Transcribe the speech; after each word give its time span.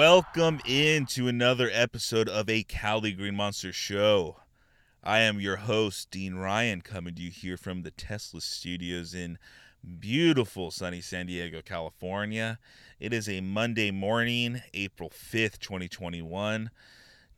Welcome 0.00 0.62
into 0.64 1.28
another 1.28 1.68
episode 1.70 2.26
of 2.26 2.48
a 2.48 2.62
Cali 2.62 3.12
Green 3.12 3.36
Monster 3.36 3.70
show. 3.70 4.36
I 5.04 5.18
am 5.18 5.40
your 5.40 5.56
host, 5.56 6.10
Dean 6.10 6.36
Ryan, 6.36 6.80
coming 6.80 7.14
to 7.16 7.20
you 7.20 7.30
here 7.30 7.58
from 7.58 7.82
the 7.82 7.90
Tesla 7.90 8.40
studios 8.40 9.12
in 9.12 9.36
beautiful 9.98 10.70
sunny 10.70 11.02
San 11.02 11.26
Diego, 11.26 11.60
California. 11.60 12.58
It 12.98 13.12
is 13.12 13.28
a 13.28 13.42
Monday 13.42 13.90
morning, 13.90 14.62
April 14.72 15.10
5th, 15.10 15.58
2021. 15.58 16.70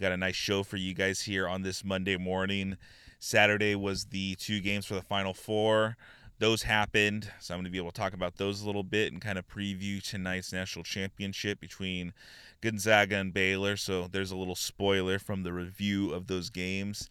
Got 0.00 0.12
a 0.12 0.16
nice 0.16 0.36
show 0.36 0.62
for 0.62 0.76
you 0.76 0.94
guys 0.94 1.22
here 1.22 1.48
on 1.48 1.62
this 1.62 1.84
Monday 1.84 2.16
morning. 2.16 2.76
Saturday 3.18 3.74
was 3.74 4.04
the 4.04 4.36
two 4.36 4.60
games 4.60 4.86
for 4.86 4.94
the 4.94 5.02
Final 5.02 5.34
Four 5.34 5.96
those 6.42 6.64
happened. 6.64 7.30
So 7.38 7.54
I'm 7.54 7.58
going 7.58 7.66
to 7.66 7.70
be 7.70 7.78
able 7.78 7.92
to 7.92 8.00
talk 8.00 8.14
about 8.14 8.36
those 8.36 8.62
a 8.62 8.66
little 8.66 8.82
bit 8.82 9.12
and 9.12 9.22
kind 9.22 9.38
of 9.38 9.46
preview 9.46 10.02
tonight's 10.02 10.52
national 10.52 10.82
championship 10.82 11.60
between 11.60 12.12
Gonzaga 12.60 13.14
and 13.16 13.32
Baylor. 13.32 13.76
So 13.76 14.08
there's 14.10 14.32
a 14.32 14.36
little 14.36 14.56
spoiler 14.56 15.20
from 15.20 15.44
the 15.44 15.52
review 15.52 16.12
of 16.12 16.26
those 16.26 16.50
games. 16.50 17.08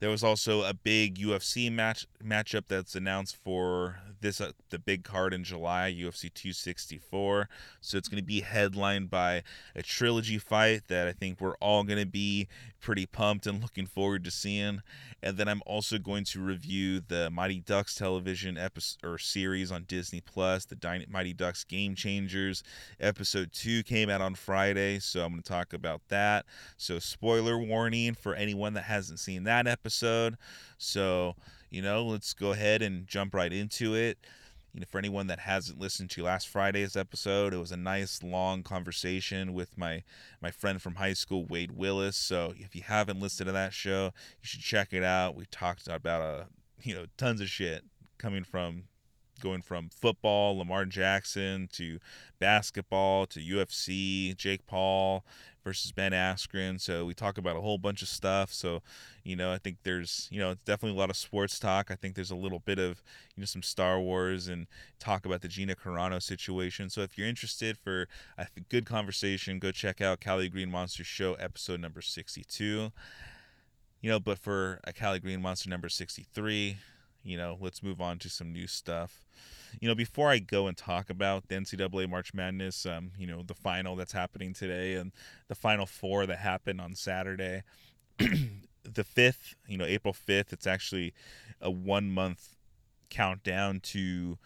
There 0.00 0.10
was 0.10 0.22
also 0.22 0.62
a 0.62 0.74
big 0.74 1.18
UFC 1.18 1.72
match 1.72 2.06
matchup 2.24 2.64
that's 2.68 2.94
announced 2.94 3.36
for 3.36 4.00
this 4.20 4.40
uh, 4.40 4.52
the 4.70 4.78
big 4.78 5.02
card 5.04 5.34
in 5.34 5.42
July, 5.44 5.94
UFC 5.96 6.32
264. 6.32 7.48
So 7.80 7.98
it's 7.98 8.08
going 8.08 8.22
to 8.22 8.26
be 8.26 8.40
headlined 8.40 9.10
by 9.10 9.42
a 9.74 9.82
trilogy 9.82 10.38
fight 10.38 10.82
that 10.88 11.08
I 11.08 11.12
think 11.12 11.40
we're 11.40 11.56
all 11.56 11.82
going 11.84 11.98
to 11.98 12.06
be 12.06 12.48
pretty 12.80 13.06
pumped 13.06 13.46
and 13.46 13.60
looking 13.60 13.86
forward 13.86 14.22
to 14.24 14.30
seeing. 14.30 14.82
And 15.20 15.36
then 15.36 15.48
I'm 15.48 15.62
also 15.66 15.98
going 15.98 16.24
to 16.26 16.40
review 16.40 17.00
the 17.00 17.28
Mighty 17.30 17.58
Ducks 17.58 17.96
television 17.96 18.56
episode 18.56 18.98
or 19.04 19.18
series 19.18 19.72
on 19.72 19.82
Disney 19.84 20.20
Plus, 20.20 20.64
the 20.64 21.06
Mighty 21.08 21.32
Ducks 21.32 21.64
Game 21.64 21.96
Changers. 21.96 22.62
Episode 23.00 23.52
2 23.52 23.82
came 23.82 24.08
out 24.10 24.20
on 24.20 24.36
Friday, 24.36 25.00
so 25.00 25.24
I'm 25.24 25.32
going 25.32 25.42
to 25.42 25.48
talk 25.48 25.72
about 25.72 26.02
that. 26.08 26.46
So 26.76 27.00
spoiler 27.00 27.58
warning 27.58 28.14
for 28.14 28.34
anyone 28.34 28.74
that 28.74 28.84
hasn't 28.84 29.18
seen 29.18 29.42
that 29.44 29.66
episode. 29.66 29.87
So, 30.78 31.34
you 31.70 31.82
know, 31.82 32.04
let's 32.04 32.34
go 32.34 32.52
ahead 32.52 32.82
and 32.82 33.06
jump 33.06 33.34
right 33.34 33.52
into 33.52 33.94
it 33.94 34.18
you 34.78 34.80
know, 34.80 34.86
for 34.88 34.98
anyone 34.98 35.26
that 35.28 35.40
hasn't 35.40 35.80
listened 35.80 36.10
to 36.10 36.22
last 36.24 36.48
Friday's 36.48 36.96
episode, 36.96 37.54
it 37.54 37.58
was 37.58 37.72
a 37.72 37.76
nice 37.76 38.22
long 38.22 38.62
conversation 38.62 39.52
with 39.52 39.78
my 39.78 40.02
my 40.40 40.50
friend 40.50 40.80
from 40.80 40.96
high 40.96 41.14
school, 41.14 41.44
Wade 41.46 41.72
Willis. 41.72 42.16
So 42.16 42.54
if 42.56 42.76
you 42.76 42.82
haven't 42.82 43.20
listened 43.20 43.46
to 43.46 43.52
that 43.52 43.72
show, 43.72 44.12
you 44.40 44.42
should 44.42 44.60
check 44.60 44.92
it 44.92 45.02
out. 45.02 45.34
We 45.34 45.46
talked 45.46 45.88
about 45.88 46.20
a 46.20 46.24
uh, 46.24 46.44
you 46.82 46.94
know 46.94 47.06
tons 47.16 47.40
of 47.40 47.48
shit 47.48 47.82
coming 48.18 48.44
from 48.44 48.84
going 49.40 49.62
from 49.62 49.88
football, 49.88 50.58
Lamar 50.58 50.84
Jackson, 50.84 51.68
to 51.72 51.98
basketball, 52.38 53.26
to 53.26 53.40
UFC, 53.40 54.36
Jake 54.36 54.66
Paul 54.66 55.24
versus 55.64 55.92
Ben 55.92 56.12
Askren. 56.12 56.80
So 56.80 57.04
we 57.04 57.12
talk 57.12 57.36
about 57.36 57.56
a 57.56 57.60
whole 57.60 57.76
bunch 57.76 58.00
of 58.00 58.08
stuff. 58.08 58.52
So, 58.52 58.80
you 59.22 59.36
know, 59.36 59.52
I 59.52 59.58
think 59.58 59.78
there's, 59.82 60.26
you 60.30 60.40
know, 60.40 60.50
it's 60.52 60.64
definitely 60.64 60.96
a 60.96 61.00
lot 61.00 61.10
of 61.10 61.16
sports 61.16 61.58
talk. 61.58 61.90
I 61.90 61.94
think 61.94 62.14
there's 62.14 62.30
a 62.30 62.36
little 62.36 62.60
bit 62.60 62.78
of, 62.78 63.02
you 63.36 63.42
know, 63.42 63.46
some 63.46 63.62
Star 63.62 64.00
Wars 64.00 64.48
and 64.48 64.66
talk 64.98 65.26
about 65.26 65.42
the 65.42 65.48
Gina 65.48 65.74
Carano 65.74 66.22
situation. 66.22 66.88
So 66.88 67.02
if 67.02 67.18
you're 67.18 67.28
interested 67.28 67.76
for 67.76 68.08
a 68.38 68.46
good 68.70 68.86
conversation, 68.86 69.58
go 69.58 69.70
check 69.70 70.00
out 70.00 70.20
Cali 70.20 70.48
Green 70.48 70.70
Monster 70.70 71.04
Show 71.04 71.34
episode 71.34 71.80
number 71.80 72.00
62. 72.00 72.90
You 74.00 74.10
know, 74.10 74.20
but 74.20 74.38
for 74.38 74.80
a 74.84 74.92
Cali 74.92 75.18
Green 75.18 75.42
Monster 75.42 75.68
number 75.68 75.88
63, 75.88 76.78
you 77.22 77.36
know, 77.36 77.58
let's 77.60 77.82
move 77.82 78.00
on 78.00 78.18
to 78.20 78.28
some 78.28 78.52
new 78.52 78.66
stuff. 78.66 79.24
You 79.80 79.88
know, 79.88 79.94
before 79.94 80.30
I 80.30 80.38
go 80.38 80.66
and 80.66 80.76
talk 80.76 81.10
about 81.10 81.48
the 81.48 81.56
NCAA 81.56 82.08
March 82.08 82.32
Madness, 82.32 82.86
um, 82.86 83.12
you 83.18 83.26
know, 83.26 83.42
the 83.42 83.54
final 83.54 83.96
that's 83.96 84.12
happening 84.12 84.54
today 84.54 84.94
and 84.94 85.12
the 85.48 85.54
final 85.54 85.86
four 85.86 86.26
that 86.26 86.38
happened 86.38 86.80
on 86.80 86.94
Saturday, 86.94 87.62
the 88.18 89.04
5th, 89.04 89.54
you 89.66 89.76
know, 89.76 89.84
April 89.84 90.14
5th, 90.14 90.52
it's 90.52 90.66
actually 90.66 91.12
a 91.60 91.70
one 91.70 92.10
month 92.10 92.56
countdown 93.10 93.80
to 93.80 94.38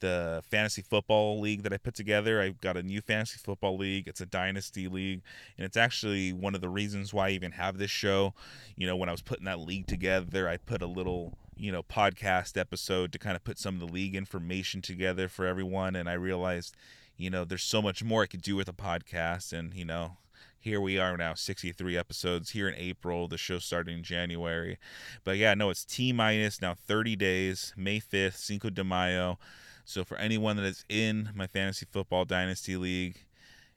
the 0.00 0.42
fantasy 0.50 0.82
football 0.82 1.40
league 1.40 1.62
that 1.62 1.72
I 1.72 1.76
put 1.76 1.94
together. 1.94 2.40
I've 2.40 2.60
got 2.60 2.76
a 2.76 2.82
new 2.82 3.00
fantasy 3.00 3.38
football 3.38 3.76
league. 3.76 4.08
It's 4.08 4.20
a 4.20 4.26
dynasty 4.26 4.88
league, 4.88 5.22
and 5.56 5.64
it's 5.64 5.76
actually 5.76 6.32
one 6.32 6.54
of 6.54 6.60
the 6.60 6.68
reasons 6.68 7.14
why 7.14 7.28
I 7.28 7.30
even 7.30 7.52
have 7.52 7.78
this 7.78 7.90
show. 7.90 8.34
You 8.76 8.86
know, 8.86 8.96
when 8.96 9.08
I 9.08 9.12
was 9.12 9.22
putting 9.22 9.44
that 9.46 9.60
league 9.60 9.86
together, 9.86 10.48
I 10.48 10.56
put 10.56 10.82
a 10.82 10.86
little 10.86 11.38
you 11.60 11.70
know 11.70 11.82
podcast 11.82 12.56
episode 12.56 13.12
to 13.12 13.18
kind 13.18 13.36
of 13.36 13.44
put 13.44 13.58
some 13.58 13.74
of 13.74 13.80
the 13.80 13.92
league 13.92 14.16
information 14.16 14.80
together 14.80 15.28
for 15.28 15.44
everyone 15.44 15.94
and 15.94 16.08
i 16.08 16.14
realized 16.14 16.74
you 17.18 17.28
know 17.28 17.44
there's 17.44 17.62
so 17.62 17.82
much 17.82 18.02
more 18.02 18.22
i 18.22 18.26
could 18.26 18.40
do 18.40 18.56
with 18.56 18.66
a 18.66 18.72
podcast 18.72 19.52
and 19.52 19.74
you 19.74 19.84
know 19.84 20.16
here 20.58 20.80
we 20.80 20.98
are 20.98 21.18
now 21.18 21.34
63 21.34 21.98
episodes 21.98 22.50
here 22.50 22.66
in 22.66 22.74
april 22.76 23.28
the 23.28 23.36
show 23.36 23.58
started 23.58 23.94
in 23.94 24.02
january 24.02 24.78
but 25.22 25.36
yeah 25.36 25.52
no 25.52 25.68
it's 25.68 25.84
t 25.84 26.12
minus 26.12 26.62
now 26.62 26.74
30 26.74 27.14
days 27.16 27.74
may 27.76 28.00
5th 28.00 28.36
cinco 28.36 28.70
de 28.70 28.82
mayo 28.82 29.38
so 29.90 30.04
for 30.04 30.16
anyone 30.16 30.56
that 30.56 30.64
is 30.64 30.84
in 30.88 31.30
my 31.34 31.46
fantasy 31.46 31.86
football 31.90 32.24
dynasty 32.24 32.76
league 32.76 33.24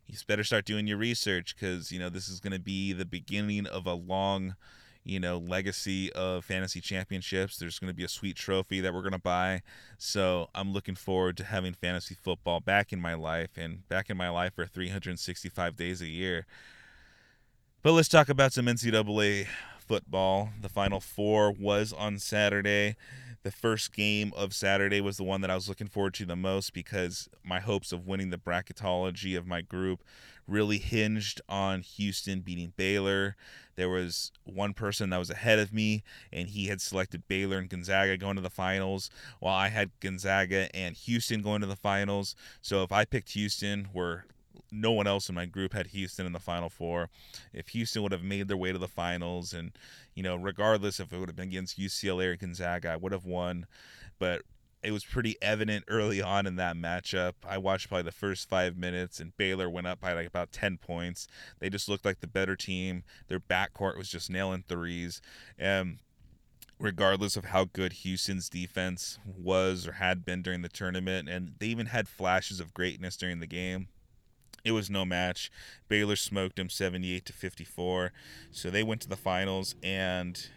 you 0.05 0.17
better 0.27 0.43
start 0.43 0.65
doing 0.65 0.87
your 0.87 0.97
research 0.97 1.55
because 1.55 1.91
you 1.91 1.99
know 1.99 2.09
this 2.09 2.27
is 2.27 2.39
going 2.39 2.53
to 2.53 2.59
be 2.59 2.93
the 2.93 3.05
beginning 3.05 3.65
of 3.67 3.85
a 3.85 3.93
long 3.93 4.55
you 5.05 5.19
know, 5.19 5.37
legacy 5.37 6.11
of 6.13 6.45
fantasy 6.45 6.79
championships. 6.79 7.57
There's 7.57 7.79
going 7.79 7.89
to 7.89 7.95
be 7.95 8.03
a 8.03 8.09
sweet 8.09 8.35
trophy 8.35 8.79
that 8.81 8.93
we're 8.93 9.01
going 9.01 9.11
to 9.11 9.19
buy. 9.19 9.61
So 9.97 10.49
I'm 10.55 10.71
looking 10.71 10.95
forward 10.95 11.37
to 11.37 11.43
having 11.43 11.73
fantasy 11.73 12.15
football 12.15 12.59
back 12.59 12.93
in 12.93 13.01
my 13.01 13.13
life 13.13 13.51
and 13.57 13.87
back 13.89 14.09
in 14.09 14.17
my 14.17 14.29
life 14.29 14.53
for 14.55 14.65
365 14.65 15.75
days 15.75 16.01
a 16.01 16.07
year. 16.07 16.45
But 17.81 17.93
let's 17.93 18.07
talk 18.07 18.29
about 18.29 18.53
some 18.53 18.65
NCAA 18.65 19.47
football. 19.77 20.49
The 20.61 20.69
Final 20.69 21.01
Four 21.01 21.51
was 21.51 21.91
on 21.91 22.17
Saturday. 22.17 22.95
The 23.43 23.51
first 23.51 23.93
game 23.93 24.31
of 24.37 24.53
Saturday 24.53 25.01
was 25.01 25.17
the 25.17 25.25
one 25.25 25.41
that 25.41 25.51
I 25.51 25.55
was 25.55 25.67
looking 25.67 25.87
forward 25.87 26.13
to 26.13 26.25
the 26.25 26.35
most 26.35 26.73
because 26.73 27.27
my 27.43 27.59
hopes 27.59 27.91
of 27.91 28.07
winning 28.07 28.29
the 28.29 28.37
bracketology 28.37 29.37
of 29.37 29.45
my 29.45 29.59
group 29.59 30.01
really 30.47 30.77
hinged 30.77 31.41
on 31.49 31.81
Houston 31.81 32.39
beating 32.39 32.71
Baylor. 32.77 33.35
There 33.75 33.89
was 33.89 34.31
one 34.45 34.73
person 34.73 35.09
that 35.09 35.17
was 35.17 35.29
ahead 35.29 35.59
of 35.59 35.73
me, 35.73 36.03
and 36.31 36.47
he 36.47 36.67
had 36.67 36.79
selected 36.79 37.27
Baylor 37.27 37.57
and 37.57 37.69
Gonzaga 37.69 38.15
going 38.15 38.37
to 38.37 38.41
the 38.41 38.49
finals, 38.49 39.09
while 39.39 39.55
I 39.55 39.67
had 39.67 39.91
Gonzaga 39.99 40.73
and 40.73 40.95
Houston 40.95 41.41
going 41.41 41.59
to 41.61 41.67
the 41.67 41.75
finals. 41.75 42.35
So 42.61 42.81
if 42.83 42.93
I 42.93 43.03
picked 43.03 43.31
Houston, 43.31 43.89
where 43.91 44.25
no 44.71 44.91
one 44.91 45.07
else 45.07 45.29
in 45.29 45.35
my 45.35 45.45
group 45.45 45.73
had 45.73 45.87
Houston 45.87 46.25
in 46.25 46.33
the 46.33 46.39
Final 46.39 46.69
Four. 46.69 47.09
If 47.53 47.69
Houston 47.69 48.03
would 48.03 48.11
have 48.11 48.23
made 48.23 48.47
their 48.47 48.57
way 48.57 48.71
to 48.71 48.77
the 48.77 48.87
finals, 48.87 49.53
and 49.53 49.71
you 50.15 50.23
know, 50.23 50.35
regardless 50.35 50.99
if 50.99 51.11
it 51.11 51.19
would 51.19 51.29
have 51.29 51.35
been 51.35 51.49
against 51.49 51.79
UCLA 51.79 52.27
or 52.27 52.35
Gonzaga, 52.35 52.91
I 52.91 52.95
would 52.95 53.11
have 53.11 53.25
won. 53.25 53.65
But 54.19 54.43
it 54.83 54.91
was 54.91 55.05
pretty 55.05 55.37
evident 55.41 55.85
early 55.89 56.21
on 56.21 56.45
in 56.45 56.57
that 56.57 56.75
matchup. 56.75 57.33
I 57.47 57.57
watched 57.57 57.87
probably 57.87 58.03
the 58.03 58.11
first 58.11 58.49
five 58.49 58.77
minutes, 58.77 59.19
and 59.19 59.35
Baylor 59.37 59.69
went 59.69 59.87
up 59.87 59.99
by 59.99 60.13
like 60.13 60.27
about 60.27 60.51
10 60.51 60.77
points. 60.77 61.27
They 61.59 61.69
just 61.69 61.89
looked 61.89 62.05
like 62.05 62.19
the 62.19 62.27
better 62.27 62.55
team. 62.55 63.03
Their 63.27 63.39
backcourt 63.39 63.97
was 63.97 64.09
just 64.09 64.29
nailing 64.29 64.63
threes. 64.67 65.21
And 65.57 65.99
regardless 66.79 67.37
of 67.37 67.45
how 67.45 67.65
good 67.65 67.93
Houston's 67.93 68.49
defense 68.49 69.17
was 69.25 69.87
or 69.87 69.93
had 69.93 70.25
been 70.25 70.41
during 70.41 70.61
the 70.61 70.69
tournament, 70.69 71.29
and 71.29 71.53
they 71.59 71.67
even 71.67 71.87
had 71.87 72.07
flashes 72.07 72.59
of 72.59 72.73
greatness 72.73 73.15
during 73.15 73.39
the 73.39 73.47
game. 73.47 73.87
It 74.63 74.71
was 74.71 74.89
no 74.89 75.03
match. 75.03 75.51
Baylor 75.89 76.15
smoked 76.15 76.55
them 76.55 76.69
78 76.69 77.25
to 77.25 77.33
54. 77.33 78.13
So 78.51 78.69
they 78.69 78.83
went 78.83 79.01
to 79.01 79.09
the 79.09 79.17
finals 79.17 79.75
and 79.83 80.47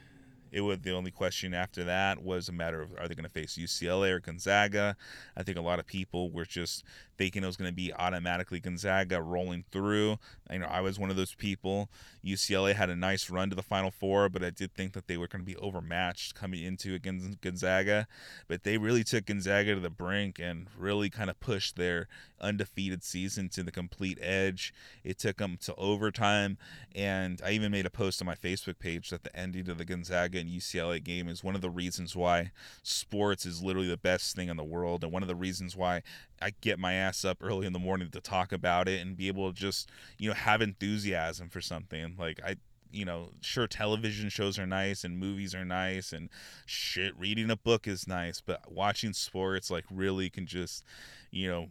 it 0.52 0.60
was 0.60 0.78
the 0.78 0.92
only 0.92 1.10
question 1.10 1.52
after 1.52 1.84
that 1.84 2.22
was 2.22 2.48
a 2.48 2.52
matter 2.52 2.80
of 2.80 2.92
are 2.98 3.08
they 3.08 3.14
going 3.14 3.24
to 3.24 3.30
face 3.30 3.58
UCLA 3.58 4.12
or 4.12 4.20
Gonzaga. 4.20 4.96
I 5.36 5.42
think 5.42 5.58
a 5.58 5.62
lot 5.62 5.78
of 5.78 5.86
people 5.86 6.30
were 6.30 6.44
just 6.44 6.84
thinking 7.18 7.42
it 7.42 7.46
was 7.46 7.56
going 7.56 7.70
to 7.70 7.74
be 7.74 7.92
automatically 7.92 8.60
Gonzaga 8.60 9.20
rolling 9.20 9.64
through. 9.70 10.18
I 10.48 10.58
know 10.58 10.66
I 10.66 10.80
was 10.80 10.98
one 10.98 11.10
of 11.10 11.16
those 11.16 11.34
people. 11.34 11.90
UCLA 12.24 12.74
had 12.74 12.90
a 12.90 12.96
nice 12.96 13.28
run 13.28 13.50
to 13.50 13.56
the 13.56 13.62
Final 13.62 13.90
Four, 13.90 14.28
but 14.28 14.44
I 14.44 14.50
did 14.50 14.72
think 14.74 14.92
that 14.92 15.08
they 15.08 15.16
were 15.16 15.26
going 15.26 15.44
to 15.44 15.46
be 15.46 15.56
overmatched 15.56 16.34
coming 16.34 16.62
into 16.62 16.94
against 16.94 17.40
Gonzaga. 17.40 18.06
But 18.48 18.62
they 18.62 18.78
really 18.78 19.04
took 19.04 19.26
Gonzaga 19.26 19.74
to 19.74 19.80
the 19.80 19.90
brink 19.90 20.38
and 20.38 20.68
really 20.78 21.10
kind 21.10 21.30
of 21.30 21.40
pushed 21.40 21.76
their 21.76 22.08
undefeated 22.40 23.02
season 23.02 23.48
to 23.50 23.62
the 23.62 23.70
complete 23.70 24.18
edge. 24.20 24.72
It 25.04 25.18
took 25.18 25.38
them 25.38 25.58
to 25.62 25.74
overtime, 25.76 26.58
and 26.94 27.40
I 27.44 27.52
even 27.52 27.72
made 27.72 27.86
a 27.86 27.90
post 27.90 28.20
on 28.20 28.26
my 28.26 28.34
Facebook 28.34 28.78
page 28.78 29.10
that 29.10 29.24
the 29.24 29.34
ending 29.36 29.68
of 29.68 29.78
the 29.78 29.84
Gonzaga 29.84 30.38
and 30.38 30.48
UCLA 30.48 31.02
game 31.02 31.28
is 31.28 31.44
one 31.44 31.54
of 31.54 31.60
the 31.62 31.70
reasons 31.70 32.16
why 32.16 32.52
sports 32.82 33.46
is 33.46 33.62
literally 33.62 33.88
the 33.88 33.96
best 33.96 34.36
thing 34.36 34.48
in 34.48 34.56
the 34.56 34.64
world, 34.64 35.02
and 35.02 35.12
one 35.12 35.22
of 35.22 35.28
the 35.28 35.34
reasons 35.34 35.76
why 35.76 36.02
I 36.40 36.52
get 36.60 36.78
my 36.78 36.94
ass 36.94 37.24
up 37.24 37.38
early 37.40 37.66
in 37.66 37.72
the 37.72 37.78
morning 37.78 38.10
to 38.10 38.20
talk 38.20 38.52
about 38.52 38.88
it 38.88 39.00
and 39.00 39.16
be 39.16 39.28
able 39.28 39.52
to 39.52 39.58
just, 39.58 39.90
you 40.18 40.28
know, 40.28 40.34
have 40.34 40.60
enthusiasm 40.60 41.48
for 41.48 41.60
something. 41.60 42.14
Like 42.18 42.40
I 42.44 42.56
you 42.92 43.04
know, 43.04 43.30
sure 43.40 43.66
television 43.66 44.28
shows 44.28 44.58
are 44.58 44.66
nice 44.66 45.04
and 45.04 45.18
movies 45.18 45.54
are 45.54 45.64
nice 45.64 46.12
and 46.12 46.30
shit 46.64 47.16
reading 47.18 47.50
a 47.50 47.56
book 47.56 47.86
is 47.86 48.08
nice, 48.08 48.40
but 48.40 48.72
watching 48.72 49.12
sports 49.12 49.70
like 49.70 49.84
really 49.90 50.30
can 50.30 50.46
just, 50.46 50.84
you 51.30 51.48
know, 51.48 51.68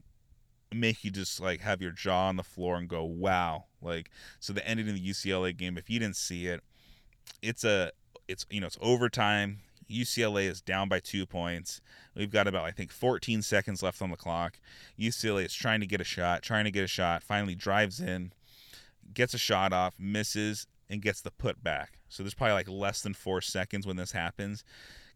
make 0.74 1.04
you 1.04 1.12
just 1.12 1.40
like 1.40 1.62
have 1.62 1.82
your 1.82 1.92
jaw 1.92 2.28
on 2.28 2.36
the 2.36 2.44
floor 2.44 2.76
and 2.78 2.88
go, 2.88 3.04
wow. 3.04 3.66
Like, 3.82 4.10
so 4.40 4.54
the 4.54 4.68
ending 4.68 4.90
of 4.90 4.96
the 4.96 5.10
UCLA 5.10 5.56
game, 5.56 5.78
if 5.78 5.90
you 5.90 6.00
didn't 6.00 6.16
see 6.16 6.48
it, 6.48 6.62
it's 7.42 7.64
a, 7.64 7.92
it's, 8.28 8.46
you 8.50 8.60
know, 8.60 8.68
it's 8.68 8.78
overtime. 8.82 9.60
UCLA 9.90 10.50
is 10.50 10.62
down 10.62 10.90
by 10.90 11.00
two 11.00 11.26
points. 11.26 11.82
We've 12.16 12.32
got 12.32 12.48
about, 12.48 12.66
I 12.66 12.72
think, 12.72 12.92
14 12.92 13.42
seconds 13.42 13.84
left 13.84 14.02
on 14.02 14.10
the 14.10 14.18
clock. 14.18 14.60
UCLA 15.00 15.46
is 15.46 15.54
trying 15.54 15.80
to 15.82 15.86
get 15.86 16.02
a 16.02 16.06
shot, 16.06 16.42
trying 16.42 16.66
to 16.66 16.72
get 16.72 16.84
a 16.84 16.88
shot, 16.88 17.22
finally 17.24 17.56
drives 17.56 18.00
in, 18.00 18.34
gets 19.14 19.34
a 19.34 19.38
shot 19.38 19.74
off, 19.74 19.96
misses, 20.00 20.66
and 20.90 21.02
gets 21.02 21.22
the 21.22 21.32
put 21.32 21.64
back. 21.64 22.00
So 22.10 22.24
there's 22.24 22.34
probably 22.34 22.54
like 22.54 22.70
less 22.70 23.02
than 23.02 23.14
four 23.14 23.42
seconds 23.42 23.86
when 23.86 23.98
this 23.98 24.12
happens. 24.12 24.64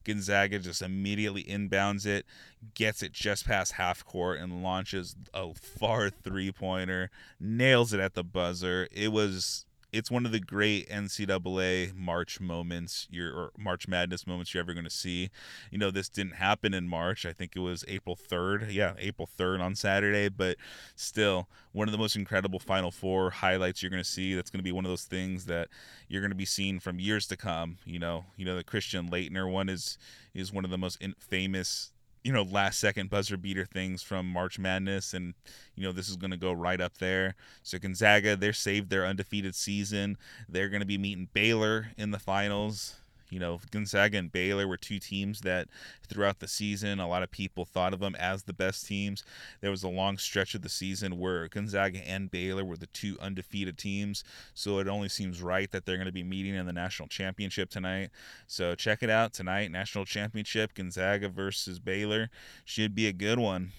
Gonzaga 0.03 0.59
just 0.59 0.81
immediately 0.81 1.43
inbounds 1.43 2.05
it, 2.05 2.25
gets 2.73 3.03
it 3.03 3.11
just 3.11 3.45
past 3.45 3.73
half 3.73 4.03
court, 4.05 4.39
and 4.39 4.63
launches 4.63 5.15
a 5.33 5.53
far 5.53 6.09
three 6.09 6.51
pointer, 6.51 7.09
nails 7.39 7.93
it 7.93 7.99
at 7.99 8.13
the 8.13 8.23
buzzer. 8.23 8.87
It 8.91 9.11
was 9.11 9.65
it's 9.91 10.11
one 10.11 10.25
of 10.25 10.31
the 10.31 10.39
great 10.39 10.87
NCAA 10.89 11.95
March 11.95 12.39
moments, 12.39 13.07
your 13.09 13.33
or 13.33 13.51
March 13.57 13.87
Madness 13.87 14.27
moments 14.27 14.53
you're 14.53 14.61
ever 14.61 14.73
going 14.73 14.83
to 14.83 14.89
see. 14.89 15.29
You 15.71 15.77
know, 15.77 15.89
this 15.89 16.09
didn't 16.09 16.35
happen 16.35 16.73
in 16.73 16.87
March. 16.87 17.25
I 17.25 17.33
think 17.33 17.55
it 17.55 17.59
was 17.59 17.83
April 17.87 18.15
3rd. 18.15 18.71
Yeah, 18.71 18.93
April 18.99 19.27
3rd 19.37 19.61
on 19.61 19.75
Saturday, 19.75 20.29
but 20.29 20.57
still 20.95 21.47
one 21.71 21.87
of 21.87 21.91
the 21.91 21.97
most 21.97 22.15
incredible 22.15 22.59
Final 22.59 22.91
Four 22.91 23.31
highlights 23.31 23.81
you're 23.81 23.89
going 23.89 24.03
to 24.03 24.09
see. 24.09 24.35
That's 24.35 24.49
going 24.49 24.59
to 24.59 24.63
be 24.63 24.71
one 24.71 24.85
of 24.85 24.91
those 24.91 25.05
things 25.05 25.45
that 25.45 25.69
you're 26.07 26.21
going 26.21 26.31
to 26.31 26.35
be 26.35 26.45
seeing 26.45 26.79
from 26.79 26.99
years 26.99 27.25
to 27.27 27.37
come. 27.37 27.77
You 27.85 27.99
know, 27.99 28.25
you 28.37 28.45
know 28.45 28.55
the 28.55 28.63
Christian 28.63 29.09
Laettner 29.09 29.51
one 29.51 29.69
is 29.69 29.97
is 30.33 30.53
one 30.53 30.65
of 30.65 30.71
the 30.71 30.77
most 30.77 31.03
famous 31.19 31.91
you 32.23 32.33
know 32.33 32.43
last 32.43 32.79
second 32.79 33.09
buzzer 33.09 33.37
beater 33.37 33.65
things 33.65 34.01
from 34.01 34.25
March 34.25 34.59
Madness, 34.59 35.13
and 35.13 35.33
you 35.75 35.83
know 35.83 35.91
this 35.91 36.09
is 36.09 36.17
going 36.17 36.31
to 36.31 36.37
go 36.37 36.51
right 36.51 36.81
up 36.81 36.97
there. 36.97 37.35
So 37.63 37.79
Gonzaga, 37.79 38.35
they're 38.35 38.53
saved 38.53 38.89
their 38.89 39.05
undefeated 39.05 39.55
season. 39.55 40.17
They're 40.47 40.69
going 40.69 40.81
to 40.81 40.85
be 40.85 40.97
meeting 40.97 41.29
Baylor 41.33 41.91
in 41.97 42.11
the 42.11 42.19
finals 42.19 42.95
you 43.29 43.39
know, 43.39 43.59
Gonzaga 43.71 44.17
and 44.17 44.31
Baylor 44.31 44.67
were 44.67 44.77
two 44.77 44.99
teams 44.99 45.41
that 45.41 45.67
throughout 46.07 46.39
the 46.39 46.47
season, 46.47 46.99
a 46.99 47.07
lot 47.07 47.23
of 47.23 47.31
people 47.31 47.65
thought 47.65 47.93
of 47.93 47.99
them 47.99 48.15
as 48.15 48.43
the 48.43 48.53
best 48.53 48.87
teams. 48.87 49.23
There 49.61 49.71
was 49.71 49.83
a 49.83 49.89
long 49.89 50.17
stretch 50.17 50.55
of 50.55 50.61
the 50.61 50.69
season 50.69 51.19
where 51.19 51.47
Gonzaga 51.47 51.99
and 52.07 52.31
Baylor 52.31 52.65
were 52.65 52.77
the 52.77 52.87
two 52.87 53.17
undefeated 53.21 53.77
teams. 53.77 54.23
So 54.53 54.79
it 54.79 54.87
only 54.87 55.09
seems 55.09 55.41
right 55.41 55.69
that 55.71 55.85
they're 55.85 55.97
going 55.97 56.07
to 56.07 56.11
be 56.11 56.23
meeting 56.23 56.55
in 56.55 56.65
the 56.65 56.73
national 56.73 57.07
championship 57.07 57.69
tonight. 57.69 58.09
So 58.47 58.75
check 58.75 59.03
it 59.03 59.09
out 59.09 59.33
tonight, 59.33 59.71
national 59.71 60.05
championship, 60.05 60.73
Gonzaga 60.73 61.29
versus 61.29 61.79
Baylor. 61.79 62.29
Should 62.65 62.95
be 62.95 63.07
a 63.07 63.13
good 63.13 63.39
one. 63.39 63.71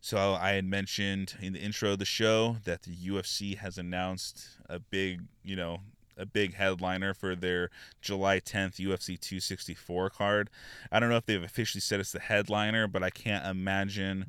So 0.00 0.32
I 0.34 0.52
had 0.52 0.64
mentioned 0.64 1.34
in 1.42 1.52
the 1.52 1.58
intro 1.58 1.92
of 1.92 1.98
the 1.98 2.06
show 2.06 2.56
that 2.64 2.82
the 2.82 2.96
UFC 2.96 3.58
has 3.58 3.76
announced 3.76 4.56
a 4.66 4.78
big, 4.78 5.24
you 5.44 5.56
know, 5.56 5.80
a 6.20 6.26
big 6.26 6.54
headliner 6.54 7.14
for 7.14 7.34
their 7.34 7.70
July 8.00 8.40
10th 8.40 8.76
UFC 8.76 9.18
264 9.18 10.10
card. 10.10 10.50
I 10.92 11.00
don't 11.00 11.10
know 11.10 11.16
if 11.16 11.26
they've 11.26 11.42
officially 11.42 11.80
said 11.80 12.00
it's 12.00 12.12
the 12.12 12.20
headliner, 12.20 12.86
but 12.86 13.02
I 13.02 13.10
can't 13.10 13.46
imagine 13.46 14.26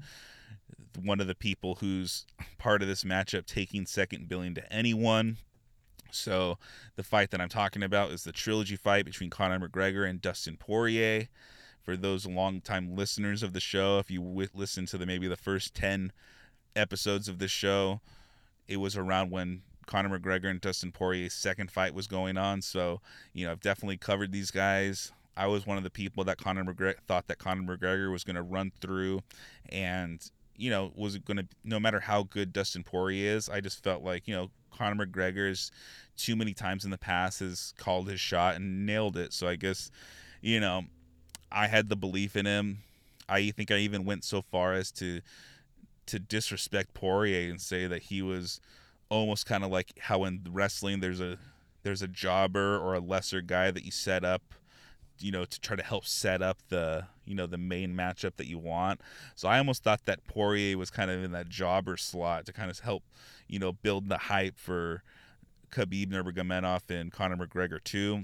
one 1.01 1.19
of 1.19 1.27
the 1.27 1.35
people 1.35 1.75
who's 1.75 2.25
part 2.57 2.81
of 2.81 2.87
this 2.87 3.03
matchup 3.03 3.45
taking 3.45 3.85
second 3.85 4.27
billing 4.27 4.55
to 4.55 4.73
anyone. 4.73 5.37
So 6.11 6.57
the 6.95 7.03
fight 7.03 7.31
that 7.31 7.41
I'm 7.41 7.49
talking 7.49 7.83
about 7.83 8.11
is 8.11 8.23
the 8.23 8.31
trilogy 8.31 8.75
fight 8.75 9.05
between 9.05 9.29
Conor 9.29 9.59
McGregor 9.59 10.09
and 10.09 10.21
Dustin 10.21 10.57
Poirier. 10.57 11.27
For 11.81 11.97
those 11.97 12.27
longtime 12.27 12.95
listeners 12.95 13.41
of 13.41 13.53
the 13.53 13.59
show, 13.59 13.97
if 13.97 14.11
you 14.11 14.21
w- 14.21 14.49
listen 14.53 14.85
to 14.87 14.97
the 14.99 15.05
maybe 15.05 15.27
the 15.27 15.35
first 15.35 15.73
10 15.73 16.11
episodes 16.75 17.27
of 17.27 17.39
this 17.39 17.49
show, 17.49 18.01
it 18.67 18.77
was 18.77 18.95
around 18.95 19.31
when 19.31 19.63
Conor 19.85 20.19
McGregor 20.19 20.49
and 20.49 20.61
Dustin 20.61 20.91
Poirier's 20.91 21.33
second 21.33 21.71
fight 21.71 21.93
was 21.93 22.07
going 22.07 22.37
on. 22.37 22.61
So, 22.61 23.01
you 23.33 23.45
know, 23.45 23.51
I've 23.51 23.61
definitely 23.61 23.97
covered 23.97 24.31
these 24.31 24.51
guys. 24.51 25.11
I 25.35 25.47
was 25.47 25.65
one 25.65 25.77
of 25.77 25.83
the 25.83 25.89
people 25.89 26.23
that 26.25 26.37
Conor 26.37 26.63
McGregor 26.63 26.95
thought 27.07 27.27
that 27.27 27.39
Conor 27.39 27.77
McGregor 27.77 28.11
was 28.11 28.23
going 28.23 28.35
to 28.35 28.41
run 28.41 28.71
through 28.81 29.21
and, 29.69 30.21
you 30.55 30.69
know, 30.69 30.91
was 30.95 31.17
going 31.17 31.37
to, 31.37 31.47
no 31.63 31.79
matter 31.79 31.99
how 31.99 32.23
good 32.23 32.53
Dustin 32.53 32.83
Poirier 32.83 33.35
is, 33.35 33.49
I 33.49 33.61
just 33.61 33.83
felt 33.83 34.03
like, 34.03 34.27
you 34.27 34.33
know, 34.33 34.51
Conor 34.71 35.05
McGregor's 35.05 35.71
too 36.17 36.35
many 36.35 36.53
times 36.53 36.85
in 36.85 36.91
the 36.91 36.97
past 36.97 37.39
has 37.39 37.73
called 37.77 38.09
his 38.09 38.19
shot 38.19 38.55
and 38.55 38.85
nailed 38.85 39.17
it. 39.17 39.33
So 39.33 39.47
I 39.47 39.55
guess, 39.55 39.89
you 40.41 40.59
know, 40.59 40.83
I 41.51 41.67
had 41.67 41.89
the 41.89 41.95
belief 41.95 42.35
in 42.35 42.45
him. 42.45 42.79
I 43.27 43.51
think 43.51 43.71
I 43.71 43.77
even 43.77 44.05
went 44.05 44.23
so 44.23 44.41
far 44.41 44.73
as 44.73 44.91
to 44.93 45.21
to 46.07 46.19
disrespect 46.19 46.93
Poirier 46.93 47.49
and 47.49 47.61
say 47.61 47.87
that 47.87 48.03
he 48.03 48.21
was 48.21 48.59
almost 49.11 49.45
kind 49.45 49.63
of 49.63 49.69
like 49.69 49.99
how 49.99 50.23
in 50.23 50.41
wrestling 50.49 51.01
there's 51.01 51.19
a 51.19 51.37
there's 51.83 52.01
a 52.01 52.07
jobber 52.07 52.79
or 52.79 52.93
a 52.93 52.99
lesser 52.99 53.41
guy 53.41 53.69
that 53.69 53.83
you 53.83 53.91
set 53.91 54.23
up 54.23 54.41
you 55.19 55.31
know 55.31 55.43
to 55.43 55.59
try 55.59 55.75
to 55.75 55.83
help 55.83 56.05
set 56.05 56.41
up 56.41 56.57
the 56.69 57.05
you 57.25 57.35
know 57.35 57.45
the 57.45 57.57
main 57.57 57.93
matchup 57.95 58.37
that 58.37 58.47
you 58.47 58.57
want 58.57 59.01
so 59.35 59.49
i 59.49 59.57
almost 59.57 59.83
thought 59.83 60.05
that 60.05 60.25
poirier 60.25 60.77
was 60.77 60.89
kind 60.89 61.11
of 61.11 61.23
in 61.23 61.33
that 61.33 61.49
jobber 61.49 61.97
slot 61.97 62.45
to 62.45 62.53
kind 62.53 62.71
of 62.71 62.79
help 62.79 63.03
you 63.47 63.59
know 63.59 63.73
build 63.73 64.07
the 64.07 64.17
hype 64.17 64.57
for 64.57 65.03
khabib 65.71 66.07
nurmagomedov 66.07 66.89
and 66.89 67.11
conor 67.11 67.35
mcgregor 67.35 67.83
too 67.83 68.23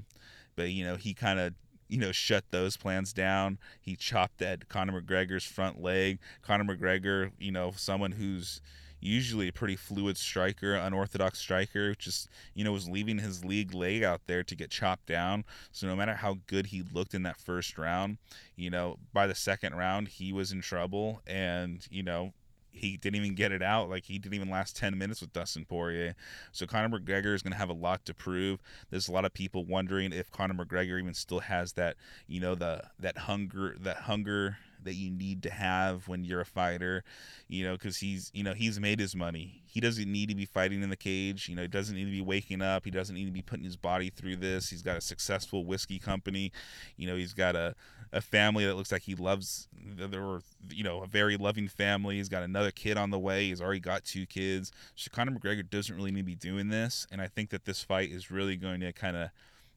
but 0.55 0.69
you 0.69 0.85
know 0.85 0.95
he 0.95 1.13
kind 1.13 1.39
of 1.39 1.53
you 1.89 1.97
know, 1.97 2.11
shut 2.11 2.43
those 2.51 2.75
plans 2.75 3.13
down. 3.13 3.57
He 3.79 3.95
chopped 3.95 4.41
at 4.41 4.67
Conor 4.67 5.01
McGregor's 5.01 5.45
front 5.45 5.81
leg. 5.81 6.19
Conor 6.41 6.75
McGregor, 6.75 7.31
you 7.39 7.49
know, 7.49 7.71
someone 7.77 8.11
who's 8.11 8.59
usually 8.99 9.47
a 9.47 9.53
pretty 9.53 9.75
fluid 9.75 10.17
striker, 10.17 10.75
unorthodox 10.75 11.39
striker, 11.39 11.93
just 11.95 12.29
you 12.53 12.63
know 12.63 12.71
was 12.71 12.89
leaving 12.89 13.19
his 13.19 13.43
league 13.45 13.73
leg 13.73 14.03
out 14.03 14.21
there 14.27 14.43
to 14.43 14.55
get 14.55 14.69
chopped 14.69 15.05
down. 15.05 15.43
So 15.71 15.87
no 15.87 15.95
matter 15.95 16.15
how 16.15 16.37
good 16.47 16.67
he 16.67 16.83
looked 16.93 17.13
in 17.13 17.23
that 17.23 17.39
first 17.39 17.77
round, 17.77 18.17
you 18.55 18.69
know 18.69 18.97
by 19.13 19.27
the 19.27 19.35
second 19.35 19.75
round 19.75 20.07
he 20.07 20.33
was 20.33 20.51
in 20.51 20.61
trouble, 20.61 21.21
and 21.27 21.85
you 21.89 22.03
know 22.03 22.33
he 22.77 22.97
didn't 22.97 23.19
even 23.19 23.35
get 23.35 23.51
it 23.51 23.61
out. 23.61 23.89
Like 23.89 24.05
he 24.05 24.19
didn't 24.19 24.35
even 24.35 24.49
last 24.49 24.75
10 24.77 24.97
minutes 24.97 25.21
with 25.21 25.33
Dustin 25.33 25.65
Poirier. 25.65 26.15
So 26.51 26.65
Conor 26.65 26.99
McGregor 26.99 27.33
is 27.33 27.41
going 27.41 27.53
to 27.53 27.57
have 27.57 27.69
a 27.69 27.73
lot 27.73 28.05
to 28.05 28.13
prove. 28.13 28.59
There's 28.89 29.07
a 29.07 29.11
lot 29.11 29.25
of 29.25 29.33
people 29.33 29.65
wondering 29.65 30.13
if 30.13 30.31
Conor 30.31 30.53
McGregor 30.53 30.99
even 30.99 31.13
still 31.13 31.39
has 31.39 31.73
that, 31.73 31.95
you 32.27 32.39
know, 32.39 32.55
the 32.55 32.83
that 32.99 33.17
hunger, 33.17 33.75
that 33.79 33.97
hunger 33.97 34.57
that 34.87 34.95
you 34.95 35.11
need 35.11 35.43
to 35.43 35.51
have 35.51 36.07
when 36.07 36.23
you're 36.23 36.41
a 36.41 36.45
fighter, 36.45 37.03
you 37.47 37.63
know, 37.63 37.73
because 37.73 37.97
he's, 37.97 38.31
you 38.33 38.43
know, 38.43 38.53
he's 38.53 38.79
made 38.79 38.99
his 38.99 39.15
money. 39.15 39.61
He 39.67 39.79
doesn't 39.79 40.11
need 40.11 40.29
to 40.29 40.35
be 40.35 40.45
fighting 40.45 40.81
in 40.81 40.89
the 40.89 40.95
cage. 40.95 41.47
You 41.47 41.55
know, 41.55 41.61
he 41.61 41.67
doesn't 41.67 41.95
need 41.95 42.05
to 42.05 42.11
be 42.11 42.21
waking 42.21 42.61
up. 42.61 42.85
He 42.85 42.91
doesn't 42.91 43.13
need 43.13 43.25
to 43.25 43.31
be 43.31 43.41
putting 43.41 43.65
his 43.65 43.75
body 43.75 44.09
through 44.09 44.37
this. 44.37 44.69
He's 44.69 44.81
got 44.81 44.97
a 44.97 45.01
successful 45.01 45.65
whiskey 45.65 45.99
company. 45.99 46.51
You 46.95 47.07
know, 47.07 47.15
he's 47.15 47.33
got 47.33 47.55
a, 47.55 47.75
a 48.11 48.21
family 48.21 48.65
that 48.65 48.75
looks 48.75 48.91
like 48.91 49.03
he 49.03 49.15
loves, 49.15 49.67
or, 50.13 50.41
you 50.71 50.83
know, 50.83 51.03
a 51.03 51.07
very 51.07 51.37
loving 51.37 51.67
family. 51.67 52.15
He's 52.15 52.29
got 52.29 52.43
another 52.43 52.71
kid 52.71 52.97
on 52.97 53.11
the 53.11 53.19
way. 53.19 53.49
He's 53.49 53.61
already 53.61 53.81
got 53.81 54.05
two 54.05 54.25
kids. 54.25 54.71
So 54.95 55.09
Conor 55.13 55.33
McGregor 55.33 55.69
doesn't 55.69 55.95
really 55.95 56.11
need 56.11 56.21
to 56.21 56.25
be 56.25 56.35
doing 56.35 56.69
this. 56.69 57.05
And 57.11 57.21
I 57.21 57.27
think 57.27 57.49
that 57.51 57.65
this 57.65 57.83
fight 57.83 58.11
is 58.11 58.31
really 58.31 58.55
going 58.55 58.79
to 58.79 58.93
kind 58.93 59.17
of 59.17 59.29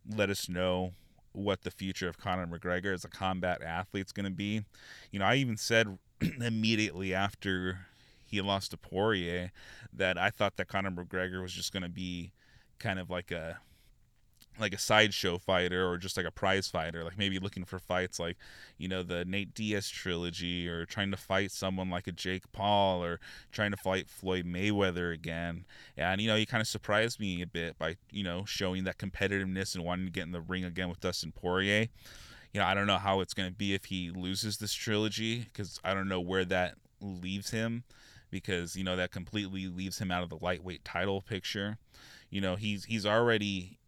let 0.08 0.30
us 0.30 0.48
know 0.48 0.92
what 1.32 1.62
the 1.62 1.70
future 1.70 2.08
of 2.08 2.18
Conor 2.18 2.46
McGregor 2.46 2.92
as 2.92 3.04
a 3.04 3.08
combat 3.08 3.62
athlete 3.62 4.06
is 4.06 4.12
going 4.12 4.24
to 4.24 4.32
be. 4.32 4.64
You 5.10 5.20
know, 5.20 5.24
I 5.24 5.36
even 5.36 5.56
said 5.56 5.98
immediately 6.40 7.14
after 7.14 7.86
he 8.24 8.40
lost 8.40 8.70
to 8.70 8.76
Poirier 8.76 9.52
that 9.92 10.18
I 10.18 10.30
thought 10.30 10.56
that 10.56 10.68
Conor 10.68 10.90
McGregor 10.90 11.42
was 11.42 11.52
just 11.52 11.72
going 11.72 11.82
to 11.82 11.88
be 11.88 12.32
kind 12.78 12.98
of 12.98 13.10
like 13.10 13.30
a 13.30 13.58
like 14.60 14.74
a 14.74 14.78
sideshow 14.78 15.38
fighter 15.38 15.88
or 15.88 15.98
just 15.98 16.16
like 16.16 16.26
a 16.26 16.30
prize 16.30 16.68
fighter, 16.68 17.04
like 17.04 17.18
maybe 17.18 17.38
looking 17.38 17.64
for 17.64 17.78
fights 17.78 18.18
like, 18.18 18.36
you 18.78 18.88
know, 18.88 19.02
the 19.02 19.24
Nate 19.24 19.54
Diaz 19.54 19.88
trilogy 19.88 20.68
or 20.68 20.86
trying 20.86 21.10
to 21.10 21.16
fight 21.16 21.50
someone 21.50 21.90
like 21.90 22.06
a 22.06 22.12
Jake 22.12 22.50
Paul 22.52 23.02
or 23.04 23.20
trying 23.52 23.70
to 23.70 23.76
fight 23.76 24.08
Floyd 24.08 24.46
Mayweather 24.46 25.12
again. 25.12 25.64
And, 25.96 26.20
you 26.20 26.28
know, 26.28 26.36
he 26.36 26.46
kind 26.46 26.60
of 26.60 26.68
surprised 26.68 27.20
me 27.20 27.42
a 27.42 27.46
bit 27.46 27.78
by, 27.78 27.96
you 28.10 28.24
know, 28.24 28.44
showing 28.44 28.84
that 28.84 28.98
competitiveness 28.98 29.74
and 29.74 29.84
wanting 29.84 30.06
to 30.06 30.12
get 30.12 30.24
in 30.24 30.32
the 30.32 30.40
ring 30.40 30.64
again 30.64 30.88
with 30.88 31.00
Dustin 31.00 31.32
Poirier. 31.32 31.88
You 32.52 32.60
know, 32.60 32.66
I 32.66 32.74
don't 32.74 32.86
know 32.86 32.98
how 32.98 33.20
it's 33.20 33.34
going 33.34 33.48
to 33.48 33.54
be 33.54 33.74
if 33.74 33.86
he 33.86 34.10
loses 34.10 34.58
this 34.58 34.72
trilogy 34.72 35.40
because 35.40 35.80
I 35.84 35.94
don't 35.94 36.08
know 36.08 36.20
where 36.20 36.44
that 36.46 36.74
leaves 37.00 37.50
him 37.50 37.84
because, 38.30 38.76
you 38.76 38.84
know, 38.84 38.96
that 38.96 39.10
completely 39.10 39.66
leaves 39.66 39.98
him 39.98 40.10
out 40.10 40.22
of 40.22 40.30
the 40.30 40.38
lightweight 40.40 40.84
title 40.84 41.20
picture. 41.20 41.78
You 42.30 42.40
know, 42.40 42.56
he's 42.56 42.84
he's 42.84 43.04
already 43.04 43.78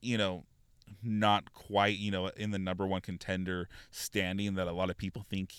you 0.00 0.18
know, 0.18 0.44
not 1.02 1.52
quite, 1.52 1.98
you 1.98 2.10
know, 2.10 2.28
in 2.28 2.50
the 2.50 2.58
number 2.58 2.86
one 2.86 3.00
contender 3.00 3.68
standing 3.90 4.54
that 4.54 4.66
a 4.66 4.72
lot 4.72 4.90
of 4.90 4.96
people 4.96 5.24
think 5.28 5.52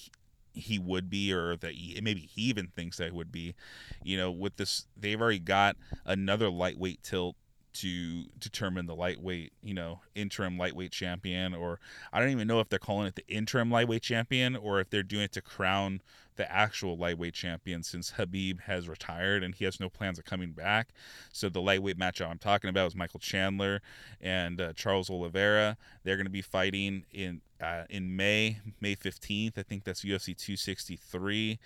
he 0.53 0.79
would 0.79 1.09
be 1.09 1.31
or 1.33 1.55
that 1.57 1.71
he, 1.73 1.99
maybe 2.01 2.21
he 2.21 2.43
even 2.43 2.67
thinks 2.67 2.97
that 2.97 3.13
would 3.13 3.31
be. 3.31 3.55
You 4.03 4.17
know 4.17 4.31
with 4.31 4.57
this 4.57 4.87
they've 4.97 5.19
already 5.19 5.39
got 5.39 5.77
another 6.05 6.49
lightweight 6.49 7.03
tilt 7.03 7.35
to 7.73 8.23
determine 8.39 8.85
the 8.85 8.95
lightweight, 8.95 9.53
you 9.63 9.73
know, 9.73 9.99
interim 10.15 10.57
lightweight 10.57 10.91
champion, 10.91 11.53
or 11.53 11.79
I 12.11 12.19
don't 12.19 12.29
even 12.29 12.47
know 12.47 12.59
if 12.59 12.69
they're 12.69 12.79
calling 12.79 13.07
it 13.07 13.15
the 13.15 13.27
interim 13.27 13.71
lightweight 13.71 14.01
champion 14.01 14.55
or 14.55 14.79
if 14.79 14.89
they're 14.89 15.03
doing 15.03 15.23
it 15.23 15.31
to 15.33 15.41
crown 15.41 16.01
the 16.39 16.49
actual 16.49 16.97
lightweight 16.97 17.33
champion 17.33 17.83
since 17.83 18.13
Khabib 18.13 18.61
has 18.61 18.87
retired 18.87 19.43
and 19.43 19.53
he 19.53 19.65
has 19.65 19.79
no 19.79 19.89
plans 19.89 20.17
of 20.17 20.23
coming 20.23 20.51
back. 20.51 20.89
So 21.33 21.49
the 21.49 21.61
lightweight 21.61 21.99
matchup 21.99 22.29
I'm 22.29 22.37
talking 22.37 22.69
about 22.69 22.87
is 22.87 22.95
Michael 22.95 23.19
Chandler 23.19 23.81
and 24.21 24.61
uh, 24.61 24.71
Charles 24.71 25.09
Oliveira. 25.09 25.75
They're 26.03 26.15
going 26.15 26.25
to 26.25 26.31
be 26.31 26.41
fighting 26.41 27.03
in 27.11 27.41
uh, 27.61 27.83
in 27.89 28.15
May, 28.15 28.59
May 28.79 28.95
15th. 28.95 29.57
I 29.57 29.63
think 29.63 29.83
that's 29.83 30.05
UFC 30.05 30.27
263. 30.27 31.59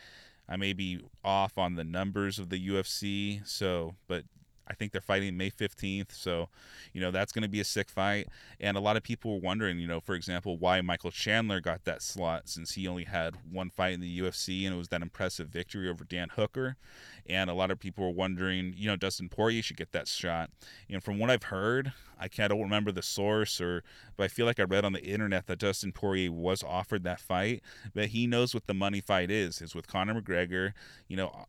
I 0.50 0.58
may 0.58 0.74
be 0.74 1.02
off 1.24 1.60
on 1.60 1.76
the 1.76 1.84
numbers 1.84 2.40
of 2.40 2.50
the 2.50 2.68
UFC, 2.68 3.48
so 3.48 3.94
but 4.08 4.24
I 4.68 4.74
think 4.74 4.92
they're 4.92 5.02
fighting 5.02 5.36
May 5.36 5.50
15th. 5.50 6.12
So, 6.14 6.50
you 6.94 7.02
know, 7.02 7.12
that's 7.12 7.32
going 7.32 7.44
to 7.44 7.50
be 7.50 7.60
a 7.60 7.66
sick 7.66 7.90
fight. 7.90 8.28
And 8.60 8.78
a 8.78 8.80
lot 8.80 8.96
of 8.96 9.04
people 9.04 9.34
were 9.34 9.40
wondering, 9.40 9.80
you 9.80 9.88
know, 9.88 10.00
for 10.00 10.16
example, 10.16 10.58
why 10.58 10.80
Michael 10.82 11.12
Chandler 11.12 11.60
got 11.60 11.84
that 11.86 12.02
slot 12.02 12.48
since 12.48 12.74
he 12.74 12.88
only 12.88 13.04
had 13.04 13.36
one 13.52 13.70
fight 13.70 13.94
in 13.94 14.00
the 14.00 14.20
UFC 14.20 14.66
and 14.66 14.74
it 14.74 14.78
was 14.78 14.90
that 14.90 15.02
impressive 15.02 15.48
victory 15.50 15.90
over 15.90 16.04
Dan 16.04 16.30
Hooker. 16.30 16.78
And 17.26 17.50
a 17.50 17.54
lot 17.54 17.72
of 17.72 17.80
people 17.80 18.06
were 18.06 18.12
wondering, 18.12 18.74
you 18.78 18.88
know, 18.88 18.96
Dustin 18.96 19.30
Poirier 19.30 19.62
should 19.62 19.78
get 19.78 19.92
that 19.92 20.08
shot. 20.08 20.50
And 20.90 21.04
from 21.04 21.20
what 21.20 21.30
I've 21.30 21.44
heard, 21.44 21.94
I 22.20 22.28
can't 22.28 22.44
I 22.44 22.48
don't 22.56 22.64
remember 22.64 22.92
the 22.92 23.02
source 23.02 23.60
or 23.62 23.84
but 24.18 24.26
I 24.26 24.28
feel 24.28 24.46
like 24.46 24.60
I 24.60 24.64
read 24.64 24.86
on 24.86 24.94
the 24.94 25.04
internet 25.04 25.48
that 25.48 25.60
Dustin 25.60 25.92
Poirier 25.92 26.32
was 26.32 26.64
offered 26.64 27.04
that 27.04 27.20
fight, 27.20 27.62
but 27.94 28.08
he 28.08 28.28
knows 28.28 28.54
what 28.54 28.68
the 28.68 28.74
money 28.74 29.02
fight 29.02 29.32
is. 29.32 29.62
Is 29.62 29.74
with 29.74 29.88
Conor 29.88 30.22
McGregor, 30.22 30.74
you 31.08 31.18
know, 31.18 31.46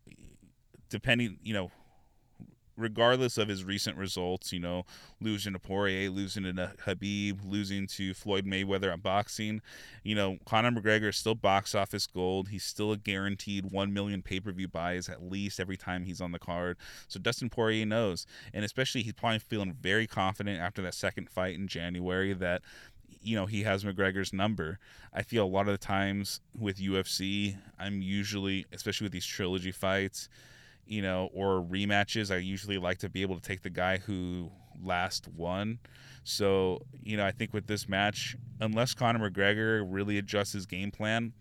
depending, 0.89 1.39
you 1.43 1.53
know, 1.53 1.71
regardless 2.77 3.39
of 3.39 3.49
his 3.49 3.65
recent 3.65 3.97
results, 3.97 4.53
you 4.53 4.61
know, 4.61 4.85
losing 5.21 5.53
to 5.53 5.59
Poirier, 5.59 6.11
losing 6.11 6.45
to 6.45 6.53
Khabib, 6.53 7.41
losing 7.45 7.87
to 7.89 8.15
Floyd 8.15 8.47
Mayweather 8.47 8.93
at 8.93 9.03
boxing, 9.03 9.61
you 10.03 10.15
know, 10.15 10.39
Conor 10.45 10.71
McGregor 10.71 11.09
is 11.09 11.17
still 11.17 11.35
box 11.35 11.75
office 11.75 12.07
gold. 12.07 12.49
He's 12.49 12.65
still 12.65 12.93
a 12.93 12.97
guaranteed 12.97 13.71
1 13.71 13.93
million 13.93 14.23
pay 14.23 14.41
per 14.41 14.53
view 14.53 14.69
buys 14.69 15.09
at 15.09 15.23
least 15.23 15.61
every 15.61 15.77
time 15.77 16.05
he's 16.05 16.21
on 16.21 16.33
the 16.33 16.39
card. 16.39 16.77
So 17.09 17.21
Dustin 17.21 17.51
Poirier 17.51 17.87
knows. 17.87 18.27
And 18.53 18.65
especially, 18.65 19.03
he's 19.03 19.13
probably 19.13 19.39
feeling 19.39 19.77
very 19.81 20.07
confident 20.07 20.61
after 20.61 20.83
that 20.83 20.95
second 20.95 21.31
fight 21.31 21.55
in 21.55 21.69
January 21.69 22.33
that 22.33 22.63
you 23.23 23.37
know 23.37 23.47
he 23.47 23.63
has 23.63 23.85
McGregor's 23.85 24.33
number. 24.33 24.79
I 25.13 25.23
feel 25.23 25.45
a 25.45 25.47
lot 25.47 25.69
of 25.69 25.73
the 25.73 25.79
times 25.79 26.41
with 26.59 26.79
UFC, 26.79 27.57
I'm 27.79 28.03
usually, 28.03 28.67
especially 28.73 29.07
with 29.07 29.13
these 29.13 29.27
trilogy 29.27 29.73
fights, 29.73 30.29
you 30.87 31.03
know, 31.03 31.31
or 31.33 31.63
rematches, 31.63 32.35
I 32.35 32.39
usually 32.39 32.79
like 32.79 32.99
to 32.99 33.09
be 33.09 33.23
able 33.23 33.37
to 33.37 33.43
take 33.43 33.63
the 33.63 33.71
guy 33.71 33.99
who 33.99 34.51
last 34.83 35.29
won. 35.29 35.79
So, 36.25 36.83
you 37.03 37.17
know, 37.17 37.25
I 37.25 37.31
think 37.31 37.53
with 37.53 37.67
this 37.67 37.89
match, 37.89 38.37
unless 38.61 38.95
Conor 38.95 39.31
McGregor 39.31 39.87
really 39.87 40.19
adjusts 40.19 40.53
his 40.53 40.67
game 40.67 40.91
plan, 40.91 41.33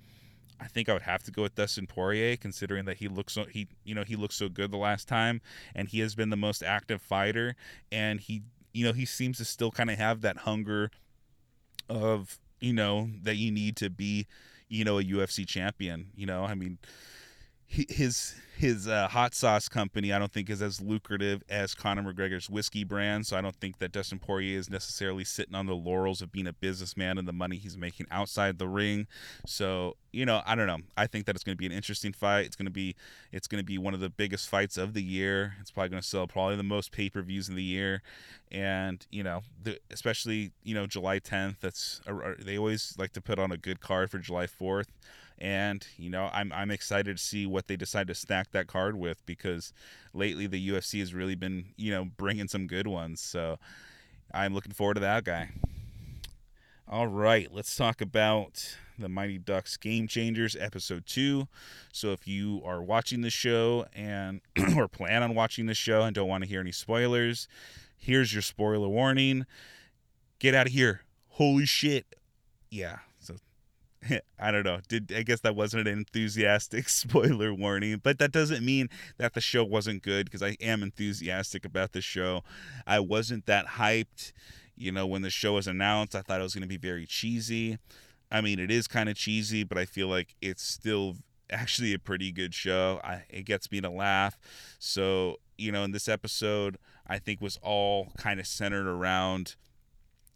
I 0.60 0.68
think 0.68 0.88
I 0.88 0.94
would 0.94 1.02
have 1.04 1.24
to 1.24 1.32
go 1.32 1.42
with 1.42 1.56
Dustin 1.56 1.88
Poirier, 1.88 2.38
considering 2.38 2.86
that 2.86 2.98
he 2.98 3.08
looks 3.08 3.34
so 3.34 3.46
he 3.46 3.68
you 3.84 3.94
know 3.94 4.04
he 4.04 4.16
looks 4.16 4.36
so 4.36 4.48
good 4.48 4.72
the 4.72 4.78
last 4.78 5.08
time, 5.08 5.42
and 5.76 5.90
he 5.90 6.00
has 6.00 6.16
been 6.16 6.30
the 6.30 6.38
most 6.38 6.64
active 6.64 7.02
fighter, 7.02 7.56
and 7.92 8.20
he 8.20 8.44
you 8.72 8.86
know 8.86 8.94
he 8.94 9.06
seems 9.06 9.38
to 9.40 9.46
still 9.46 9.72
kind 9.72 9.90
of 9.90 9.98
have 9.98 10.22
that 10.22 10.38
hunger 10.38 10.90
of 11.90 12.40
you 12.62 12.74
know 12.74 13.10
that 13.24 13.36
you 13.36 13.52
need 13.52 13.76
to 13.78 13.90
be 13.90 14.26
you 14.70 14.86
know 14.86 15.00
a 15.00 15.04
UFC 15.04 15.46
champion. 15.46 16.08
You 16.16 16.28
know, 16.28 16.46
I 16.46 16.56
mean, 16.56 16.78
his 17.74 18.36
his 18.56 18.88
uh, 18.88 19.08
hot 19.08 19.34
sauce 19.34 19.68
company 19.68 20.14
I 20.14 20.20
don't 20.20 20.32
think 20.32 20.50
is 20.50 20.62
as 20.62 20.80
lucrative 20.80 21.44
as 21.50 21.74
Conor 21.74 22.14
McGregor's 22.14 22.50
whiskey 22.50 22.84
brand. 22.84 23.26
So 23.26 23.36
I 23.36 23.42
don't 23.42 23.56
think 23.56 23.80
that 23.80 23.92
Dustin 23.92 24.20
Poirier 24.20 24.60
is 24.60 24.70
necessarily 24.70 25.24
sitting 25.24 25.56
on 25.56 25.66
the 25.66 25.76
laurels 25.76 26.22
of 26.22 26.32
being 26.32 26.46
a 26.46 26.54
businessman 26.54 27.18
and 27.18 27.28
the 27.28 27.34
money 27.34 27.58
he's 27.58 27.76
making 27.76 28.06
outside 28.12 28.60
the 28.60 28.68
ring. 28.68 29.08
So 29.48 29.98
you 30.12 30.26
know 30.26 30.42
I 30.46 30.56
don't 30.56 30.68
know. 30.68 30.80
I 30.96 31.08
think 31.08 31.26
that 31.26 31.36
it's 31.36 31.44
going 31.44 31.58
to 31.58 31.60
be 31.60 31.66
an 31.66 31.72
interesting 31.72 32.14
fight. 32.14 32.46
It's 32.46 32.56
going 32.56 32.68
to 32.68 32.72
be 32.72 32.96
it's 33.32 33.48
going 33.48 33.60
to 33.60 33.66
be 33.66 33.78
one 33.78 33.94
of 33.94 34.00
the 34.00 34.10
biggest 34.10 34.48
fights 34.50 34.78
of 34.78 34.94
the 34.94 35.04
year. 35.04 35.56
It's 35.60 35.72
probably 35.72 35.90
going 35.90 36.02
to 36.02 36.08
sell 36.08 36.28
probably 36.28 36.56
the 36.56 36.64
most 36.64 36.92
pay 36.92 37.10
per 37.10 37.22
views 37.22 37.50
in 37.50 37.56
the 37.56 37.64
year, 37.64 38.04
and 38.52 39.06
you 39.10 39.24
know 39.24 39.42
the, 39.62 39.80
especially 39.90 40.52
you 40.64 40.76
know 40.76 40.86
July 40.86 41.20
10th. 41.20 41.56
That's 41.60 42.02
they 42.40 42.58
always 42.58 42.94
like 43.00 43.14
to 43.14 43.22
put 43.22 43.40
on 43.40 43.52
a 43.52 43.58
good 43.58 43.80
card 43.82 44.12
for 44.12 44.20
July 44.20 44.46
4th 44.46 44.88
and 45.40 45.86
you 45.98 46.10
know 46.10 46.30
I'm 46.34 46.52
I'm 46.52 46.72
excited 46.72 47.18
to 47.18 47.24
see 47.24 47.46
what 47.46 47.68
they 47.68 47.76
decide 47.76 48.08
to 48.08 48.16
stack 48.16 48.52
that 48.52 48.68
card 48.68 48.96
with 48.96 49.26
because 49.26 49.74
lately 50.14 50.48
the 50.48 50.70
UFC 50.70 51.00
has 51.00 51.14
really 51.14 51.36
been 51.36 51.74
you 51.78 51.92
know 51.92 52.06
bringing 52.06 52.48
some 52.48 52.68
good 52.68 52.88
ones. 52.88 53.22
So 53.22 53.58
I'm 54.34 54.54
looking 54.54 54.74
forward 54.74 54.96
to 54.96 55.02
that 55.02 55.24
guy. 55.24 55.50
All 56.88 57.08
right, 57.08 57.48
let's 57.52 57.76
talk 57.76 58.02
about 58.02 58.76
the 59.00 59.10
Mighty 59.10 59.38
Ducks 59.38 59.78
Game 59.78 60.08
Changers 60.08 60.56
episode 60.60 61.06
2. 61.06 61.48
So 61.92 62.12
if 62.12 62.28
you 62.28 62.62
are 62.66 62.82
watching 62.82 63.22
the 63.22 63.30
show 63.30 63.86
and 63.94 64.42
or 64.78 64.88
plan 64.88 65.24
on 65.24 65.34
watching 65.34 65.66
the 65.66 65.74
show 65.74 66.04
and 66.04 66.14
don't 66.14 66.28
want 66.28 66.44
to 66.44 66.50
hear 66.50 66.60
any 66.60 66.72
spoilers, 66.72 67.48
here's 67.98 68.34
your 68.34 68.42
spoiler 68.42 68.88
warning. 68.88 69.46
Get 70.40 70.54
out 70.54 70.68
of 70.68 70.74
here. 70.74 71.02
Holy 71.30 71.66
shit. 71.66 72.16
Yeah, 72.70 73.00
I 74.40 74.52
don't 74.52 74.64
know. 74.64 74.80
Did 74.88 75.12
I 75.16 75.24
guess 75.24 75.42
that 75.42 75.56
wasn't 75.56 75.88
an 75.88 75.98
enthusiastic 75.98 76.90
spoiler 76.90 77.54
warning, 77.54 78.00
but 78.04 78.20
that 78.20 78.32
doesn't 78.32 78.64
mean 78.64 78.90
that 79.18 79.34
the 79.34 79.42
show 79.42 79.64
wasn't 79.64 80.04
good 80.04 80.26
because 80.26 80.44
I 80.44 80.58
am 80.62 80.84
enthusiastic 80.84 81.66
about 81.66 81.94
the 81.94 82.02
show. 82.02 82.44
I 82.86 83.00
wasn't 83.00 83.46
that 83.46 83.66
hyped, 83.66 84.34
you 84.76 84.92
know, 84.92 85.06
when 85.08 85.22
the 85.22 85.30
show 85.30 85.54
was 85.54 85.68
announced. 85.68 86.16
I 86.16 86.22
thought 86.22 86.40
it 86.40 86.44
was 86.44 86.54
going 86.54 86.64
to 86.64 86.68
be 86.68 86.78
very 86.78 87.06
cheesy. 87.06 87.78
I 88.32 88.42
mean, 88.42 88.60
it 88.60 88.72
is 88.72 88.88
kind 88.88 89.10
of 89.10 89.16
cheesy, 89.16 89.64
but 89.64 89.78
I 89.78 89.86
feel 89.86 90.08
like 90.08 90.36
it's 90.42 90.64
still 90.64 91.18
actually 91.52 91.94
a 91.94 92.00
pretty 92.00 92.32
good 92.32 92.54
show. 92.54 93.00
I, 93.04 93.24
it 93.30 93.46
gets 93.46 93.72
me 93.72 93.80
to 93.82 93.90
laugh. 93.90 94.40
So, 94.80 95.38
you 95.58 95.72
know, 95.72 95.84
in 95.84 95.92
this 95.92 96.08
episode, 96.08 96.78
I 97.06 97.20
think 97.20 97.42
was 97.42 97.60
all 97.62 98.12
kind 98.18 98.40
of 98.40 98.48
centered 98.48 98.88
around 98.88 99.56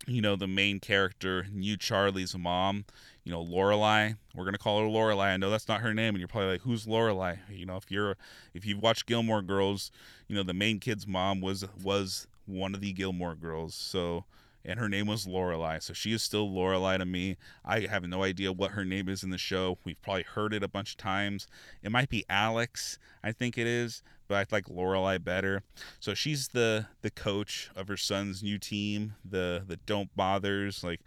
you 0.06 0.22
know 0.22 0.36
the 0.36 0.48
main 0.48 0.80
character, 0.80 1.48
new 1.52 1.78
Charlie's 1.78 2.38
mom 2.38 2.86
you 3.28 3.34
know, 3.34 3.44
Lorelai. 3.44 4.16
We're 4.34 4.46
gonna 4.46 4.58
call 4.58 4.80
her 4.80 4.88
Lorelai. 4.88 5.34
I 5.34 5.38
know 5.38 5.50
that's 5.50 5.68
not 5.68 5.82
her 5.82 5.94
name, 5.94 6.16
and 6.16 6.20
you're 6.20 6.30
probably 6.30 6.52
like, 6.52 6.62
"Who's 6.62 6.86
Lorelai?" 6.86 7.40
You 7.50 7.66
know, 7.66 7.76
if 7.76 7.92
you're 7.92 8.16
if 8.54 8.66
you've 8.66 8.82
watched 8.82 9.06
Gilmore 9.06 9.42
Girls, 9.42 9.92
you 10.30 10.36
know 10.38 10.44
the 10.44 10.54
main 10.54 10.80
kid's 10.80 11.06
mom 11.06 11.42
was 11.42 11.66
was 11.84 12.26
one 12.46 12.74
of 12.74 12.80
the 12.80 12.94
Gilmore 12.94 13.36
Girls. 13.36 13.76
So, 13.76 14.24
and 14.64 14.80
her 14.80 14.88
name 14.88 15.08
was 15.08 15.26
Lorelai. 15.26 15.84
So 15.84 15.92
she 15.92 16.14
is 16.14 16.24
still 16.24 16.50
Lorelai 16.50 17.00
to 17.00 17.06
me. 17.06 17.36
I 17.66 17.82
have 17.82 18.08
no 18.08 18.24
idea 18.24 18.54
what 18.54 18.72
her 18.72 18.86
name 18.86 19.10
is 19.10 19.24
in 19.24 19.30
the 19.30 19.38
show. 19.38 19.78
We've 19.84 20.02
probably 20.02 20.24
heard 20.24 20.54
it 20.54 20.64
a 20.64 20.70
bunch 20.70 20.92
of 20.92 20.98
times. 20.98 21.48
It 21.84 21.92
might 21.92 22.08
be 22.08 22.24
Alex, 22.30 22.98
I 23.22 23.34
think 23.34 23.58
it 23.58 23.68
is, 23.68 24.04
but 24.28 24.36
I 24.36 24.56
like 24.56 24.66
Lorelai 24.66 25.24
better. 25.24 25.64
So 26.00 26.14
she's 26.14 26.50
the 26.50 26.88
the 27.02 27.12
coach 27.12 27.70
of 27.76 27.88
her 27.88 27.98
son's 27.98 28.44
new 28.44 28.58
team, 28.58 29.16
the 29.24 29.64
the 29.66 29.78
Don't 29.78 30.16
Bothers, 30.16 30.84
like 30.84 31.02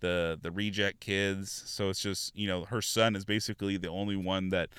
the 0.00 0.38
the 0.40 0.50
reject 0.50 1.00
kids. 1.00 1.62
So 1.66 1.88
it's 1.88 2.00
just 2.00 2.36
you 2.36 2.46
know 2.46 2.64
her 2.64 2.82
son 2.82 3.16
is 3.16 3.24
basically 3.24 3.76
the 3.76 3.88
only 3.88 4.16
one 4.16 4.50
that 4.50 4.70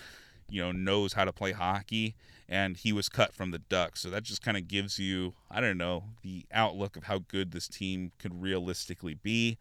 you 0.49 0.61
know 0.61 0.71
knows 0.71 1.13
how 1.13 1.25
to 1.25 1.33
play 1.33 1.51
hockey, 1.51 2.15
and 2.47 2.77
he 2.77 2.93
was 2.93 3.09
cut 3.09 3.33
from 3.33 3.51
the 3.51 3.59
Ducks. 3.59 4.01
So 4.01 4.09
that 4.09 4.23
just 4.23 4.41
kind 4.41 4.57
of 4.57 4.67
gives 4.67 4.99
you 4.99 5.33
I 5.49 5.61
don't 5.61 5.77
know 5.77 6.03
the 6.21 6.45
outlook 6.51 6.95
of 6.95 7.05
how 7.05 7.19
good 7.19 7.51
this 7.51 7.67
team 7.67 8.11
could 8.19 8.41
realistically 8.41 9.15
be. 9.15 9.57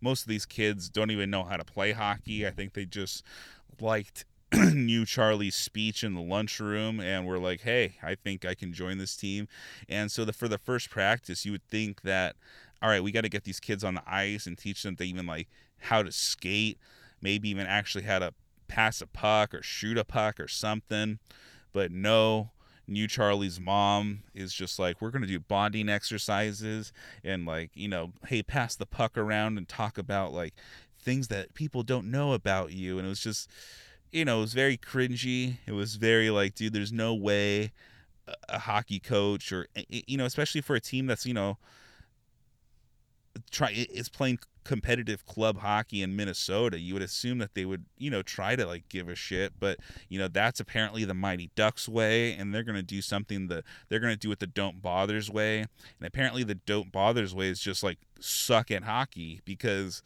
Most 0.00 0.22
of 0.22 0.28
these 0.28 0.46
kids 0.46 0.88
don't 0.88 1.10
even 1.10 1.30
know 1.30 1.44
how 1.44 1.56
to 1.56 1.64
play 1.64 1.92
hockey. 1.92 2.46
I 2.46 2.50
think 2.50 2.74
they 2.74 2.84
just 2.84 3.24
liked 3.80 4.24
knew 4.74 5.04
Charlie's 5.04 5.56
speech 5.56 6.04
in 6.04 6.14
the 6.14 6.20
lunchroom 6.20 7.00
and 7.00 7.26
were 7.26 7.38
like, 7.38 7.62
"Hey, 7.62 7.96
I 8.02 8.14
think 8.14 8.44
I 8.44 8.54
can 8.54 8.72
join 8.72 8.98
this 8.98 9.16
team." 9.16 9.48
And 9.88 10.10
so 10.10 10.24
the 10.24 10.32
for 10.32 10.48
the 10.48 10.58
first 10.58 10.90
practice, 10.90 11.44
you 11.44 11.52
would 11.52 11.66
think 11.68 12.02
that 12.02 12.36
all 12.82 12.88
right, 12.90 13.02
we 13.02 13.12
got 13.12 13.22
to 13.22 13.28
get 13.28 13.44
these 13.44 13.60
kids 13.60 13.82
on 13.82 13.94
the 13.94 14.02
ice 14.06 14.46
and 14.46 14.56
teach 14.56 14.82
them 14.82 14.96
to 14.96 15.04
even 15.04 15.26
like 15.26 15.48
how 15.78 16.02
to 16.02 16.12
skate, 16.12 16.78
maybe 17.20 17.48
even 17.48 17.66
actually 17.66 18.04
how 18.04 18.18
to 18.18 18.34
pass 18.68 19.00
a 19.00 19.06
puck 19.06 19.54
or 19.54 19.62
shoot 19.62 19.96
a 19.98 20.04
puck 20.04 20.38
or 20.38 20.48
something. 20.48 21.18
But 21.72 21.90
no, 21.90 22.50
new 22.86 23.06
Charlie's 23.08 23.60
mom 23.60 24.22
is 24.34 24.52
just 24.52 24.78
like, 24.78 25.00
we're 25.00 25.10
going 25.10 25.22
to 25.22 25.28
do 25.28 25.40
bonding 25.40 25.88
exercises 25.88 26.92
and 27.24 27.46
like, 27.46 27.70
you 27.74 27.88
know, 27.88 28.12
hey, 28.26 28.42
pass 28.42 28.76
the 28.76 28.86
puck 28.86 29.16
around 29.16 29.58
and 29.58 29.68
talk 29.68 29.98
about 29.98 30.32
like 30.32 30.54
things 31.00 31.28
that 31.28 31.54
people 31.54 31.82
don't 31.82 32.10
know 32.10 32.32
about 32.32 32.72
you. 32.72 32.98
And 32.98 33.06
it 33.06 33.10
was 33.10 33.20
just, 33.20 33.48
you 34.16 34.24
know, 34.24 34.38
it 34.38 34.40
was 34.40 34.54
very 34.54 34.78
cringy. 34.78 35.58
It 35.66 35.72
was 35.72 35.96
very 35.96 36.30
like, 36.30 36.54
dude, 36.54 36.72
there's 36.72 36.92
no 36.92 37.14
way 37.14 37.72
a 38.48 38.58
hockey 38.60 38.98
coach 38.98 39.52
or, 39.52 39.68
you 39.88 40.16
know, 40.16 40.24
especially 40.24 40.62
for 40.62 40.74
a 40.74 40.80
team 40.80 41.06
that's, 41.06 41.26
you 41.26 41.34
know, 41.34 41.58
try 43.50 43.86
is 43.90 44.08
playing 44.08 44.38
competitive 44.64 45.26
club 45.26 45.58
hockey 45.58 46.02
in 46.02 46.16
Minnesota, 46.16 46.80
you 46.80 46.94
would 46.94 47.02
assume 47.02 47.38
that 47.38 47.54
they 47.54 47.66
would, 47.66 47.84
you 47.98 48.10
know, 48.10 48.22
try 48.22 48.56
to 48.56 48.66
like 48.66 48.88
give 48.88 49.08
a 49.10 49.14
shit, 49.14 49.52
but 49.60 49.78
you 50.08 50.18
know, 50.18 50.28
that's 50.28 50.60
apparently 50.60 51.04
the 51.04 51.14
Mighty 51.14 51.50
Ducks 51.54 51.86
way 51.86 52.32
and 52.32 52.54
they're 52.54 52.64
to 52.64 52.82
do 52.82 53.02
something 53.02 53.48
that 53.48 53.64
they're 53.88 54.00
to 54.00 54.16
do 54.16 54.32
it 54.32 54.38
the 54.38 54.46
Don't 54.46 54.80
Bothers 54.80 55.30
way. 55.30 55.58
And 55.60 56.06
apparently 56.06 56.42
the 56.42 56.54
Don't 56.54 56.90
Bothers 56.90 57.34
way 57.34 57.48
is 57.48 57.60
just 57.60 57.82
like 57.82 57.98
suck 58.18 58.70
at 58.70 58.84
hockey 58.84 59.42
because 59.44 60.02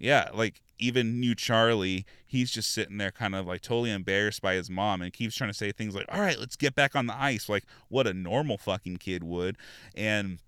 yeah, 0.00 0.30
like 0.34 0.60
even 0.82 1.20
new 1.20 1.34
Charlie, 1.34 2.04
he's 2.26 2.50
just 2.50 2.70
sitting 2.70 2.98
there 2.98 3.10
kind 3.10 3.34
of 3.34 3.46
like 3.46 3.62
totally 3.62 3.90
embarrassed 3.90 4.42
by 4.42 4.54
his 4.54 4.68
mom 4.68 5.02
and 5.02 5.12
keeps 5.12 5.36
trying 5.36 5.50
to 5.50 5.54
say 5.54 5.72
things 5.72 5.94
like, 5.94 6.06
"All 6.08 6.20
right, 6.20 6.38
let's 6.38 6.56
get 6.56 6.74
back 6.74 6.96
on 6.96 7.06
the 7.06 7.16
ice," 7.16 7.48
like 7.48 7.64
what 7.88 8.06
a 8.06 8.14
normal 8.14 8.58
fucking 8.58 8.98
kid 8.98 9.22
would. 9.22 9.56
And 9.94 10.38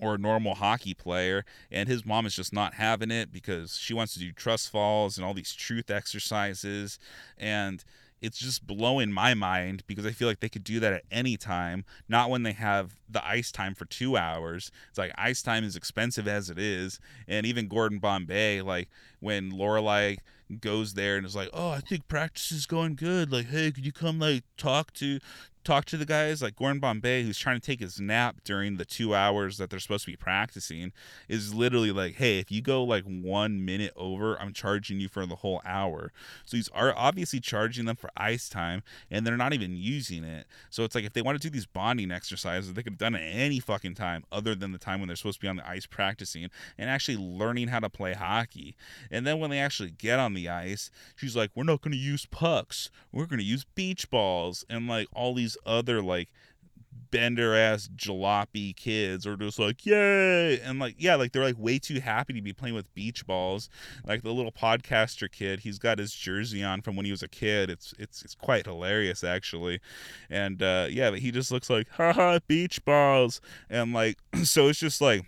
or 0.00 0.16
a 0.16 0.18
normal 0.18 0.54
hockey 0.54 0.94
player 0.94 1.42
and 1.70 1.88
his 1.88 2.04
mom 2.04 2.26
is 2.26 2.34
just 2.34 2.52
not 2.52 2.74
having 2.74 3.10
it 3.10 3.32
because 3.32 3.78
she 3.78 3.94
wants 3.94 4.12
to 4.12 4.18
do 4.18 4.30
trust 4.30 4.70
falls 4.70 5.16
and 5.16 5.26
all 5.26 5.32
these 5.32 5.54
truth 5.54 5.90
exercises 5.90 6.98
and 7.38 7.82
it's 8.26 8.38
just 8.38 8.66
blowing 8.66 9.12
my 9.12 9.34
mind 9.34 9.84
because 9.86 10.04
I 10.04 10.10
feel 10.10 10.26
like 10.26 10.40
they 10.40 10.48
could 10.48 10.64
do 10.64 10.80
that 10.80 10.92
at 10.92 11.04
any 11.12 11.36
time, 11.36 11.84
not 12.08 12.28
when 12.28 12.42
they 12.42 12.52
have 12.52 12.96
the 13.08 13.24
ice 13.24 13.52
time 13.52 13.72
for 13.72 13.84
two 13.84 14.16
hours. 14.16 14.72
It's 14.88 14.98
like 14.98 15.12
ice 15.16 15.42
time 15.42 15.62
is 15.62 15.76
expensive 15.76 16.26
as 16.26 16.50
it 16.50 16.58
is, 16.58 16.98
and 17.28 17.46
even 17.46 17.68
Gordon 17.68 18.00
Bombay, 18.00 18.62
like 18.62 18.88
when 19.20 19.52
Lorelai 19.52 20.18
goes 20.60 20.94
there 20.94 21.16
and 21.16 21.26
is 21.26 21.36
like, 21.36 21.50
"Oh, 21.52 21.70
I 21.70 21.80
think 21.80 22.08
practice 22.08 22.52
is 22.52 22.66
going 22.66 22.94
good. 22.94 23.32
Like, 23.32 23.46
hey, 23.46 23.72
could 23.72 23.86
you 23.86 23.92
come 23.92 24.18
like 24.18 24.44
talk 24.56 24.92
to 24.94 25.18
talk 25.66 25.84
to 25.84 25.96
the 25.96 26.06
guys 26.06 26.40
like 26.40 26.54
Gordon 26.54 26.78
Bombay, 26.78 27.24
who's 27.24 27.38
trying 27.38 27.60
to 27.60 27.66
take 27.66 27.80
his 27.80 28.00
nap 28.00 28.36
during 28.44 28.76
the 28.76 28.84
two 28.84 29.14
hours 29.14 29.58
that 29.58 29.68
they're 29.68 29.80
supposed 29.80 30.04
to 30.04 30.12
be 30.12 30.16
practicing, 30.16 30.92
is 31.28 31.52
literally 31.52 31.90
like, 31.90 32.14
hey, 32.14 32.38
if 32.38 32.52
you 32.52 32.62
go 32.62 32.84
like 32.84 33.02
one 33.04 33.64
minute 33.64 33.92
over, 33.96 34.40
I'm 34.40 34.52
charging 34.52 35.00
you 35.00 35.08
for 35.08 35.26
the 35.26 35.36
whole 35.36 35.60
hour. 35.66 36.12
So 36.44 36.56
he's 36.56 36.68
are 36.68 36.94
obviously 36.96 37.40
charging 37.40 37.84
them 37.84 37.96
for 37.96 38.10
ice 38.16 38.48
time, 38.48 38.82
and 39.10 39.26
they're 39.26 39.36
not 39.36 39.52
even 39.52 39.76
using 39.76 40.22
it. 40.22 40.46
So 40.70 40.84
it's 40.84 40.94
like 40.94 41.04
if 41.04 41.12
they 41.12 41.22
want 41.22 41.40
to 41.40 41.46
do 41.46 41.52
these 41.52 41.66
bonding 41.66 42.12
exercises, 42.12 42.72
they 42.72 42.82
could 42.82 42.92
have 42.92 42.98
done 42.98 43.16
it 43.16 43.22
any 43.22 43.58
fucking 43.58 43.94
time 43.94 44.24
other 44.30 44.54
than 44.54 44.70
the 44.70 44.78
time 44.78 45.00
when 45.00 45.08
they're 45.08 45.16
supposed 45.16 45.40
to 45.40 45.42
be 45.42 45.48
on 45.48 45.56
the 45.56 45.68
ice 45.68 45.86
practicing 45.86 46.48
and 46.78 46.88
actually 46.88 47.16
learning 47.16 47.68
how 47.68 47.80
to 47.80 47.90
play 47.90 48.14
hockey. 48.14 48.76
And 49.10 49.26
then 49.26 49.40
when 49.40 49.50
they 49.50 49.58
actually 49.58 49.90
get 49.90 50.20
on 50.20 50.34
the 50.36 50.48
ice, 50.48 50.90
she's 51.16 51.34
like, 51.36 51.50
we're 51.54 51.64
not 51.64 51.82
going 51.82 51.92
to 51.92 51.98
use 51.98 52.26
pucks, 52.26 52.90
we're 53.12 53.26
going 53.26 53.38
to 53.38 53.44
use 53.44 53.64
beach 53.74 54.10
balls, 54.10 54.64
and 54.68 54.86
like 54.86 55.08
all 55.12 55.34
these 55.34 55.56
other 55.66 56.02
like 56.02 56.28
bender 57.10 57.54
ass 57.54 57.88
jalopy 57.94 58.74
kids 58.74 59.26
are 59.26 59.36
just 59.36 59.58
like 59.58 59.86
yay! 59.86 60.58
And 60.60 60.78
like 60.78 60.96
yeah 60.98 61.14
like 61.14 61.32
they're 61.32 61.44
like 61.44 61.58
way 61.58 61.78
too 61.78 62.00
happy 62.00 62.32
to 62.34 62.42
be 62.42 62.52
playing 62.52 62.74
with 62.74 62.92
beach 62.94 63.26
balls. 63.26 63.68
Like 64.04 64.22
the 64.22 64.32
little 64.32 64.52
podcaster 64.52 65.30
kid 65.30 65.60
he's 65.60 65.78
got 65.78 65.98
his 65.98 66.12
jersey 66.12 66.62
on 66.62 66.82
from 66.82 66.96
when 66.96 67.06
he 67.06 67.12
was 67.12 67.22
a 67.22 67.28
kid. 67.28 67.70
It's 67.70 67.94
it's, 67.98 68.22
it's 68.22 68.34
quite 68.34 68.66
hilarious 68.66 69.24
actually. 69.24 69.80
And 70.30 70.62
uh 70.62 70.88
yeah 70.90 71.10
but 71.10 71.20
he 71.20 71.30
just 71.30 71.50
looks 71.50 71.70
like 71.70 71.88
haha 71.90 72.40
beach 72.46 72.84
balls. 72.84 73.40
And 73.70 73.92
like 73.92 74.18
so 74.44 74.68
it's 74.68 74.78
just 74.78 75.00
like 75.00 75.24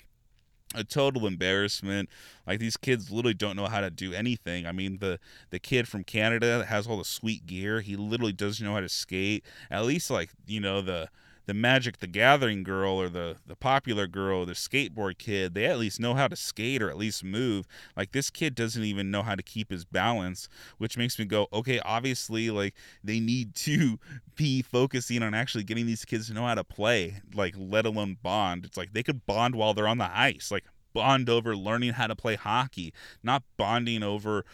a 0.74 0.84
total 0.84 1.26
embarrassment. 1.26 2.08
Like 2.46 2.58
these 2.58 2.76
kids 2.76 3.10
literally 3.10 3.34
don't 3.34 3.56
know 3.56 3.66
how 3.66 3.80
to 3.80 3.90
do 3.90 4.12
anything. 4.12 4.66
I 4.66 4.72
mean, 4.72 4.98
the 4.98 5.18
the 5.50 5.58
kid 5.58 5.88
from 5.88 6.04
Canada 6.04 6.58
that 6.58 6.66
has 6.66 6.86
all 6.86 6.98
the 6.98 7.04
sweet 7.04 7.46
gear, 7.46 7.80
he 7.80 7.96
literally 7.96 8.32
doesn't 8.32 8.64
know 8.64 8.74
how 8.74 8.80
to 8.80 8.88
skate. 8.88 9.44
At 9.70 9.84
least 9.84 10.10
like 10.10 10.30
you 10.46 10.60
know 10.60 10.80
the 10.82 11.08
the 11.48 11.54
Magic 11.54 11.96
the 11.96 12.06
Gathering 12.06 12.62
girl 12.62 13.00
or 13.00 13.08
the 13.08 13.38
the 13.46 13.56
popular 13.56 14.06
girl, 14.06 14.44
the 14.44 14.52
skateboard 14.52 15.16
kid, 15.16 15.54
they 15.54 15.64
at 15.64 15.78
least 15.78 15.98
know 15.98 16.12
how 16.12 16.28
to 16.28 16.36
skate 16.36 16.82
or 16.82 16.90
at 16.90 16.98
least 16.98 17.24
move. 17.24 17.66
Like 17.96 18.12
this 18.12 18.28
kid 18.28 18.54
doesn't 18.54 18.84
even 18.84 19.10
know 19.10 19.22
how 19.22 19.34
to 19.34 19.42
keep 19.42 19.70
his 19.70 19.86
balance, 19.86 20.50
which 20.76 20.98
makes 20.98 21.18
me 21.18 21.24
go, 21.24 21.48
okay, 21.50 21.80
obviously 21.80 22.50
like 22.50 22.74
they 23.02 23.18
need 23.18 23.54
to 23.54 23.98
be 24.36 24.60
focusing 24.60 25.22
on 25.22 25.32
actually 25.32 25.64
getting 25.64 25.86
these 25.86 26.04
kids 26.04 26.26
to 26.26 26.34
know 26.34 26.44
how 26.44 26.54
to 26.54 26.64
play, 26.64 27.22
like 27.34 27.54
let 27.56 27.86
alone 27.86 28.18
bond. 28.22 28.66
It's 28.66 28.76
like 28.76 28.92
they 28.92 29.02
could 29.02 29.24
bond 29.24 29.54
while 29.54 29.72
they're 29.72 29.88
on 29.88 29.96
the 29.96 30.10
ice, 30.14 30.50
like 30.50 30.66
bond 30.92 31.30
over 31.30 31.56
learning 31.56 31.94
how 31.94 32.08
to 32.08 32.14
play 32.14 32.34
hockey, 32.34 32.92
not 33.22 33.42
bonding 33.56 34.02
over 34.02 34.44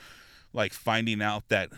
like 0.53 0.73
finding 0.73 1.21
out 1.21 1.49
that 1.49 1.71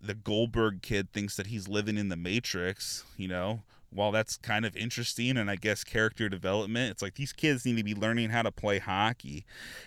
the 0.00 0.14
Goldberg 0.14 0.82
kid 0.82 1.12
thinks 1.12 1.36
that 1.36 1.46
he's 1.46 1.68
living 1.68 1.96
in 1.96 2.08
the 2.08 2.16
Matrix, 2.16 3.04
you 3.16 3.28
know, 3.28 3.62
while 3.96 4.12
that's 4.12 4.36
kind 4.36 4.64
of 4.64 4.76
interesting 4.76 5.36
and 5.36 5.50
I 5.50 5.56
guess 5.56 5.82
character 5.84 6.28
development, 6.28 6.92
it's 6.92 7.02
like 7.02 7.14
these 7.14 7.32
kids 7.32 7.64
need 7.64 7.76
to 7.78 7.84
be 7.84 7.94
learning 7.94 8.30
how 8.30 8.42
to 8.42 8.52
play 8.52 8.78
hockey. 8.78 9.44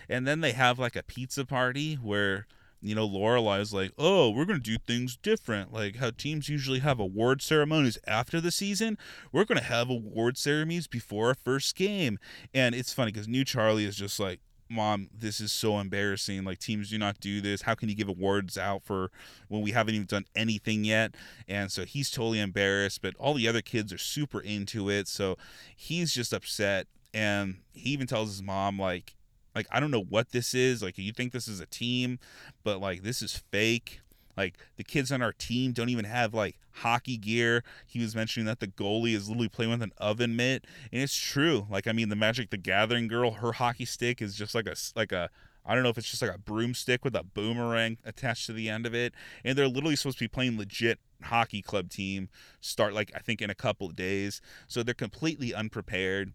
And 0.08 0.26
then 0.26 0.40
they 0.40 0.52
have 0.52 0.78
like 0.78 0.96
a 0.96 1.02
pizza 1.02 1.44
party 1.44 1.94
where 1.94 2.46
you 2.82 2.94
know, 2.94 3.06
Lorelai's 3.06 3.74
like, 3.74 3.92
oh, 3.98 4.30
we're 4.30 4.46
to 4.60 4.70
do 4.70 4.78
things 4.78 5.16
different. 5.16 5.72
Like 5.72 5.96
how 5.96 6.10
teams 6.10 6.48
usually 6.48 6.78
have 6.78 6.98
award 6.98 7.42
ceremonies 7.42 7.98
after 8.06 8.40
the 8.40 8.50
season, 8.50 8.96
we're 9.32 9.44
to 9.58 9.64
have 9.64 9.90
award 9.90 10.38
ceremonies 10.38 10.86
before 10.86 11.28
our 11.28 11.34
first 11.34 11.76
game. 11.76 12.18
And 12.54 12.74
it's 12.74 12.92
funny 12.92 13.12
because 13.12 13.28
New 13.28 13.44
Charlie 13.44 13.84
is 13.84 13.96
just 13.96 14.18
like, 14.18 14.40
mom 14.70 15.08
this 15.16 15.40
is 15.40 15.52
so 15.52 15.78
embarrassing. 15.78 16.44
Like 16.44 16.58
teams 16.58 16.90
do 16.90 16.98
not 16.98 17.20
do 17.20 17.40
this. 17.40 17.62
How 17.62 17.74
can 17.74 17.88
you 17.88 17.94
give 17.94 18.08
awards 18.08 18.56
out 18.56 18.82
for 18.84 19.10
when 19.48 19.62
we 19.62 19.72
haven't 19.72 19.94
even 19.94 20.06
done 20.06 20.24
anything 20.34 20.84
yet? 20.84 21.14
And 21.48 21.70
so 21.70 21.84
he's 21.84 22.10
totally 22.10 22.40
embarrassed 22.40 23.02
but 23.02 23.14
all 23.16 23.34
the 23.34 23.48
other 23.48 23.62
kids 23.62 23.92
are 23.92 23.98
super 23.98 24.40
into 24.40 24.88
it. 24.90 25.08
So 25.08 25.36
he's 25.74 26.12
just 26.12 26.32
upset. 26.32 26.86
And 27.12 27.56
he 27.72 27.90
even 27.90 28.06
tells 28.06 28.30
his 28.30 28.42
mom 28.42 28.78
like 28.78 29.16
like 29.54 29.66
i 29.72 29.80
don't 29.80 29.90
know 29.90 30.04
what 30.08 30.30
this 30.30 30.54
is. 30.54 30.82
Like 30.82 30.96
you 30.98 31.12
think 31.12 31.32
this 31.32 31.48
is 31.48 31.60
a 31.60 31.66
team 31.66 32.18
but 32.62 32.80
like 32.80 33.02
this 33.02 33.22
is 33.22 33.36
fake 33.50 34.00
like 34.40 34.56
the 34.76 34.84
kids 34.84 35.12
on 35.12 35.20
our 35.20 35.32
team 35.32 35.72
don't 35.72 35.90
even 35.90 36.06
have 36.06 36.32
like 36.32 36.56
hockey 36.72 37.18
gear. 37.18 37.62
He 37.86 38.00
was 38.00 38.16
mentioning 38.16 38.46
that 38.46 38.60
the 38.60 38.68
goalie 38.68 39.14
is 39.14 39.28
literally 39.28 39.48
playing 39.48 39.70
with 39.70 39.82
an 39.82 39.92
oven 39.98 40.34
mitt, 40.34 40.64
and 40.90 41.02
it's 41.02 41.14
true. 41.14 41.66
Like 41.70 41.86
I 41.86 41.92
mean, 41.92 42.08
the 42.08 42.16
Magic 42.16 42.48
the 42.50 42.56
Gathering 42.56 43.06
girl, 43.06 43.32
her 43.32 43.52
hockey 43.52 43.84
stick 43.84 44.22
is 44.22 44.34
just 44.34 44.54
like 44.54 44.66
a 44.66 44.76
like 44.96 45.12
a 45.12 45.28
I 45.66 45.74
don't 45.74 45.82
know 45.82 45.90
if 45.90 45.98
it's 45.98 46.10
just 46.10 46.22
like 46.22 46.34
a 46.34 46.38
broomstick 46.38 47.04
with 47.04 47.14
a 47.14 47.22
boomerang 47.22 47.98
attached 48.04 48.46
to 48.46 48.54
the 48.54 48.70
end 48.70 48.86
of 48.86 48.94
it, 48.94 49.12
and 49.44 49.56
they're 49.56 49.68
literally 49.68 49.96
supposed 49.96 50.18
to 50.18 50.24
be 50.24 50.28
playing 50.28 50.56
legit 50.56 50.98
hockey 51.22 51.60
club 51.60 51.90
team. 51.90 52.30
Start 52.60 52.94
like 52.94 53.12
I 53.14 53.18
think 53.18 53.42
in 53.42 53.50
a 53.50 53.54
couple 53.54 53.88
of 53.88 53.94
days, 53.94 54.40
so 54.66 54.82
they're 54.82 54.94
completely 54.94 55.54
unprepared. 55.54 56.32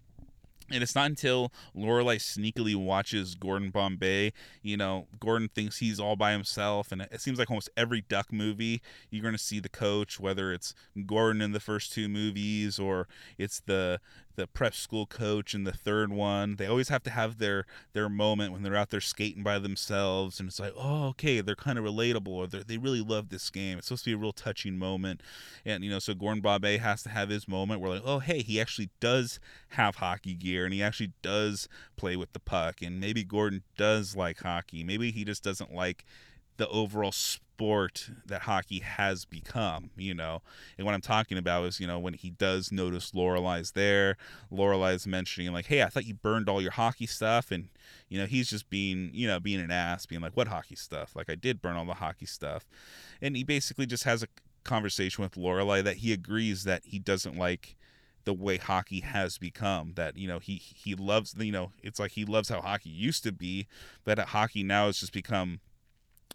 And 0.71 0.82
it's 0.82 0.95
not 0.95 1.10
until 1.10 1.51
Lorelai 1.75 2.17
sneakily 2.17 2.75
watches 2.75 3.36
Gordon 3.36 3.69
Bombay, 3.69 4.34
you 4.63 4.78
know, 4.78 5.08
Gordon 5.19 5.47
thinks 5.47 5.78
he's 5.78 5.99
all 5.99 6.15
by 6.15 6.32
himself, 6.32 6.91
and 6.91 7.01
it 7.04 7.21
seems 7.21 7.38
like 7.38 7.51
almost 7.51 7.69
every 7.78 8.01
Duck 8.01 8.34
movie 8.34 8.82
you're 9.12 9.21
going 9.21 9.36
to 9.36 9.39
see 9.39 9.60
the 9.60 9.69
coach, 9.69 10.19
whether 10.19 10.51
it's 10.51 10.73
Gordon 11.06 11.41
in 11.41 11.51
the 11.51 11.60
first 11.60 11.93
two 11.93 12.10
movies 12.10 12.80
or 12.80 13.08
it's 13.38 13.60
the 13.60 13.99
the 14.36 14.48
prep 14.48 14.74
school 14.74 15.06
coach 15.06 15.54
and 15.54 15.65
the 15.65 15.71
third 15.71 16.12
one. 16.12 16.56
They 16.56 16.67
always 16.67 16.89
have 16.89 17.04
to 17.04 17.10
have 17.10 17.38
their 17.38 17.65
their 17.93 18.10
moment 18.10 18.52
when 18.54 18.63
they're 18.63 18.76
out 18.76 18.89
there 18.89 19.02
skating 19.02 19.43
by 19.43 19.60
themselves, 19.60 20.39
and 20.39 20.48
it's 20.48 20.60
like, 20.60 20.74
oh, 20.78 21.08
okay, 21.10 21.41
they're 21.41 21.56
kind 21.56 21.78
of 21.80 21.86
relatable, 21.86 22.28
or 22.28 22.48
they 22.48 22.78
really 22.78 23.02
love 23.02 23.30
this 23.30 23.50
game. 23.50 23.78
It's 23.78 23.88
supposed 23.88 24.04
to 24.06 24.10
be 24.10 24.13
a 24.13 24.17
real 24.17 24.34
touching 24.34 24.78
moment, 24.78 25.21
and 25.65 25.84
you 25.84 25.89
know, 25.89 26.00
so 26.00 26.13
Gordon 26.13 26.41
Bombay 26.41 26.78
has 26.78 27.04
to 27.04 27.10
have 27.10 27.30
his 27.30 27.48
moment 27.48 27.82
where 27.82 27.91
like, 27.91 28.04
oh, 28.06 28.19
hey, 28.19 28.41
he 28.41 28.60
actually 28.60 28.89
does 29.00 29.39
have 29.69 29.95
hockey 29.95 30.34
gear, 30.34 30.65
and 30.65 30.74
he 30.74 30.84
actually 30.84 31.13
does 31.21 31.67
play 31.95 32.15
with 32.15 32.34
the 32.34 32.39
puck, 32.39 32.82
and 32.82 33.00
maybe 33.00 33.24
Gordon 33.24 33.63
does 33.78 34.15
like 34.15 34.39
hockey. 34.39 34.84
Maybe 34.84 35.12
he 35.12 35.24
just 35.24 35.43
doesn't 35.43 35.74
like 35.74 36.06
the 36.58 36.67
overall 36.69 37.12
sport 37.12 37.45
that 37.58 38.41
hockey 38.44 38.80
has 38.80 39.26
become, 39.26 39.89
you 39.96 40.13
know. 40.13 40.41
And 40.78 40.86
what 40.86 40.94
I'm 40.94 41.02
talking 41.02 41.38
about 41.38 41.65
is, 41.65 41.80
you 41.80 41.88
know, 41.88 42.00
when 42.00 42.13
he 42.13 42.30
does 42.30 42.72
notice 42.72 43.12
Lorelai's 43.12 43.72
there, 43.72 44.18
Lorelai's 44.52 45.08
mentioning 45.08 45.52
like, 45.54 45.68
"Hey, 45.68 45.84
I 45.84 45.88
thought 45.88 46.06
you 46.06 46.13
burned 46.13 46.50
all 46.50 46.62
your 46.62 46.72
hockey 46.72 47.08
stuff," 47.08 47.52
and 47.52 47.70
you 48.10 48.20
know, 48.20 48.26
he's 48.26 48.50
just 48.50 48.70
being, 48.70 49.12
you 49.13 49.28
know, 49.28 49.39
being 49.39 49.60
an 49.60 49.72
ass, 49.72 50.06
being 50.06 50.22
like, 50.22 50.36
"What 50.36 50.48
hockey 50.48 50.76
stuff? 50.76 51.15
Like, 51.15 51.30
I 51.30 51.36
did 51.36 51.62
burn 51.62 51.76
all 51.76 51.86
the 51.86 51.96
hockey 51.96 52.26
stuff," 52.26 52.65
and 53.22 53.36
he 53.36 53.44
basically 53.44 53.86
just 53.86 54.04
has 54.04 54.24
a 54.24 54.28
conversation 54.63 55.24
with 55.24 55.36
Lorelai 55.36 55.84
that 55.84 55.98
he 55.98 56.12
agrees 56.12 56.63
that 56.63 56.82
he 56.86 57.00
doesn't 57.00 57.38
like 57.38 57.76
the 58.26 58.34
way 58.34 58.58
hockey 58.58 59.02
has 59.02 59.38
become 59.38 59.94
that 59.96 60.18
you 60.18 60.28
know 60.28 60.39
he 60.39 60.56
he 60.56 60.96
loves 60.96 61.36
you 61.38 61.52
know 61.52 61.72
it's 61.84 62.00
like 62.00 62.12
he 62.12 62.26
loves 62.26 62.50
how 62.50 62.60
hockey 62.60 62.89
used 62.89 63.24
to 63.24 63.32
be 63.32 63.68
but 64.04 64.18
hockey 64.18 64.63
now 64.63 64.88
has 64.88 65.00
just 65.00 65.13
become 65.13 65.60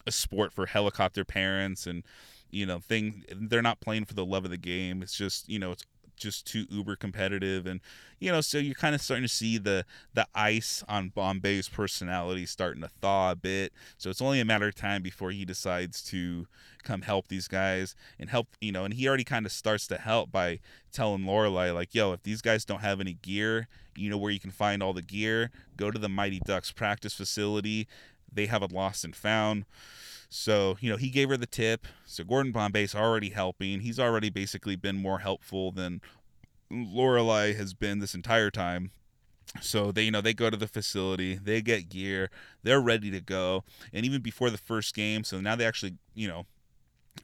a 0.07 0.13
sport 0.13 0.53
for 0.53 0.67
helicopter 0.67 1.25
parents 1.25 1.87
and 1.87 2.03
you 2.51 2.67
know 2.67 2.79
thing 2.79 3.25
they're 3.35 3.63
not 3.63 3.81
playing 3.81 4.05
for 4.05 4.15
the 4.15 4.25
love 4.25 4.45
of 4.45 4.51
the 4.51 4.57
game. 4.57 5.03
It's 5.03 5.17
just 5.17 5.49
you 5.49 5.59
know 5.59 5.73
it's 5.73 5.85
just 6.17 6.47
too 6.47 6.67
uber 6.71 6.97
competitive. 6.97 7.67
And 7.67 7.81
you 8.19 8.31
know 8.31 8.41
so 8.41 8.59
you're 8.59 8.75
kind 8.75 8.95
of 8.95 9.01
starting 9.01 9.25
to 9.25 9.29
see 9.29 9.59
the 9.59 9.85
the 10.15 10.27
ice 10.35 10.85
on 10.89 11.11
bombay's 11.11 11.69
personality 11.69 12.47
starting 12.47 12.83
to 12.83 12.89
thaw 12.89 13.33
a 13.33 13.37
bit. 13.37 13.73
So 13.99 14.11
it's 14.11 14.23
only 14.23 14.41
a 14.41 14.45
matter 14.45 14.69
of 14.69 14.75
time 14.75 15.03
before 15.03 15.31
he 15.31 15.45
decides 15.45 16.03
to 16.05 16.47
come 16.83 17.03
help 17.03 17.29
these 17.29 17.49
guys 17.49 17.95
and 18.19 18.31
help 18.31 18.49
you 18.61 18.73
know 18.73 18.85
and 18.85 18.95
he 18.95 19.09
already 19.09 19.25
kind 19.25 19.47
of 19.47 19.53
starts 19.53 19.87
to 19.89 19.99
help 19.99 20.33
by 20.33 20.61
telling 20.93 21.25
lorelai 21.25 21.75
like 21.75 21.95
yo 21.95 22.13
if 22.13 22.23
these 22.23 22.41
guys 22.41 22.65
don't 22.65 22.81
have 22.81 23.01
any 23.01 23.13
gear 23.13 23.69
you 23.97 24.09
know 24.09 24.17
where 24.17 24.31
you 24.31 24.41
can 24.41 24.51
find 24.51 24.83
all 24.83 24.93
the 24.93 25.03
gear? 25.03 25.51
Go 25.77 25.91
to 25.91 25.99
the 25.99 26.09
mighty 26.09 26.41
ducks 26.41 26.73
practice 26.73 27.15
facility 27.15 27.87
they 28.33 28.47
have 28.47 28.63
a 28.63 28.67
lost 28.67 29.05
and 29.05 29.15
found 29.15 29.65
so, 30.31 30.77
you 30.81 30.89
know, 30.89 30.97
he 30.97 31.11
gave 31.11 31.29
her 31.29 31.37
the 31.37 31.45
tip. 31.45 31.87
So 32.07 32.23
Gordon 32.23 32.53
Bombay's 32.53 32.95
already 32.95 33.31
helping. 33.31 33.81
He's 33.81 33.99
already 33.99 34.31
basically 34.31 34.77
been 34.77 34.97
more 34.97 35.19
helpful 35.19 35.73
than 35.73 36.01
Lorelai 36.73 37.57
has 37.57 37.75
been 37.75 37.99
this 37.99 38.15
entire 38.15 38.51
time. 38.51 38.93
So 39.61 39.91
they, 39.91 40.05
you 40.05 40.13
know, 40.13 40.21
they 40.21 40.33
go 40.33 40.49
to 40.49 40.57
the 40.57 40.69
facility, 40.69 41.35
they 41.35 41.61
get 41.61 41.89
gear, 41.89 42.31
they're 42.63 42.81
ready 42.81 43.11
to 43.11 43.21
go, 43.21 43.65
and 43.93 44.07
even 44.07 44.23
before 44.23 44.49
the 44.49 44.57
first 44.57 44.95
game, 44.95 45.25
so 45.25 45.41
now 45.41 45.57
they 45.57 45.67
actually, 45.67 45.95
you 46.15 46.29
know, 46.29 46.47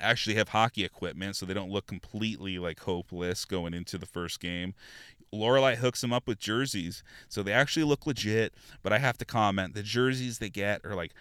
actually 0.00 0.34
have 0.34 0.48
hockey 0.48 0.84
equipment, 0.84 1.36
so 1.36 1.46
they 1.46 1.54
don't 1.54 1.70
look 1.70 1.86
completely 1.86 2.58
like 2.58 2.80
hopeless 2.80 3.44
going 3.44 3.74
into 3.74 3.96
the 3.96 4.06
first 4.06 4.40
game. 4.40 4.74
Lorelai 5.32 5.76
hooks 5.76 6.00
them 6.00 6.12
up 6.12 6.26
with 6.26 6.38
jerseys, 6.38 7.02
so 7.28 7.42
they 7.42 7.52
actually 7.52 7.84
look 7.84 8.06
legit. 8.06 8.54
But 8.82 8.92
I 8.92 8.98
have 8.98 9.18
to 9.18 9.24
comment: 9.24 9.74
the 9.74 9.82
jerseys 9.82 10.38
they 10.38 10.50
get 10.50 10.84
are 10.84 10.94
like 10.94 11.12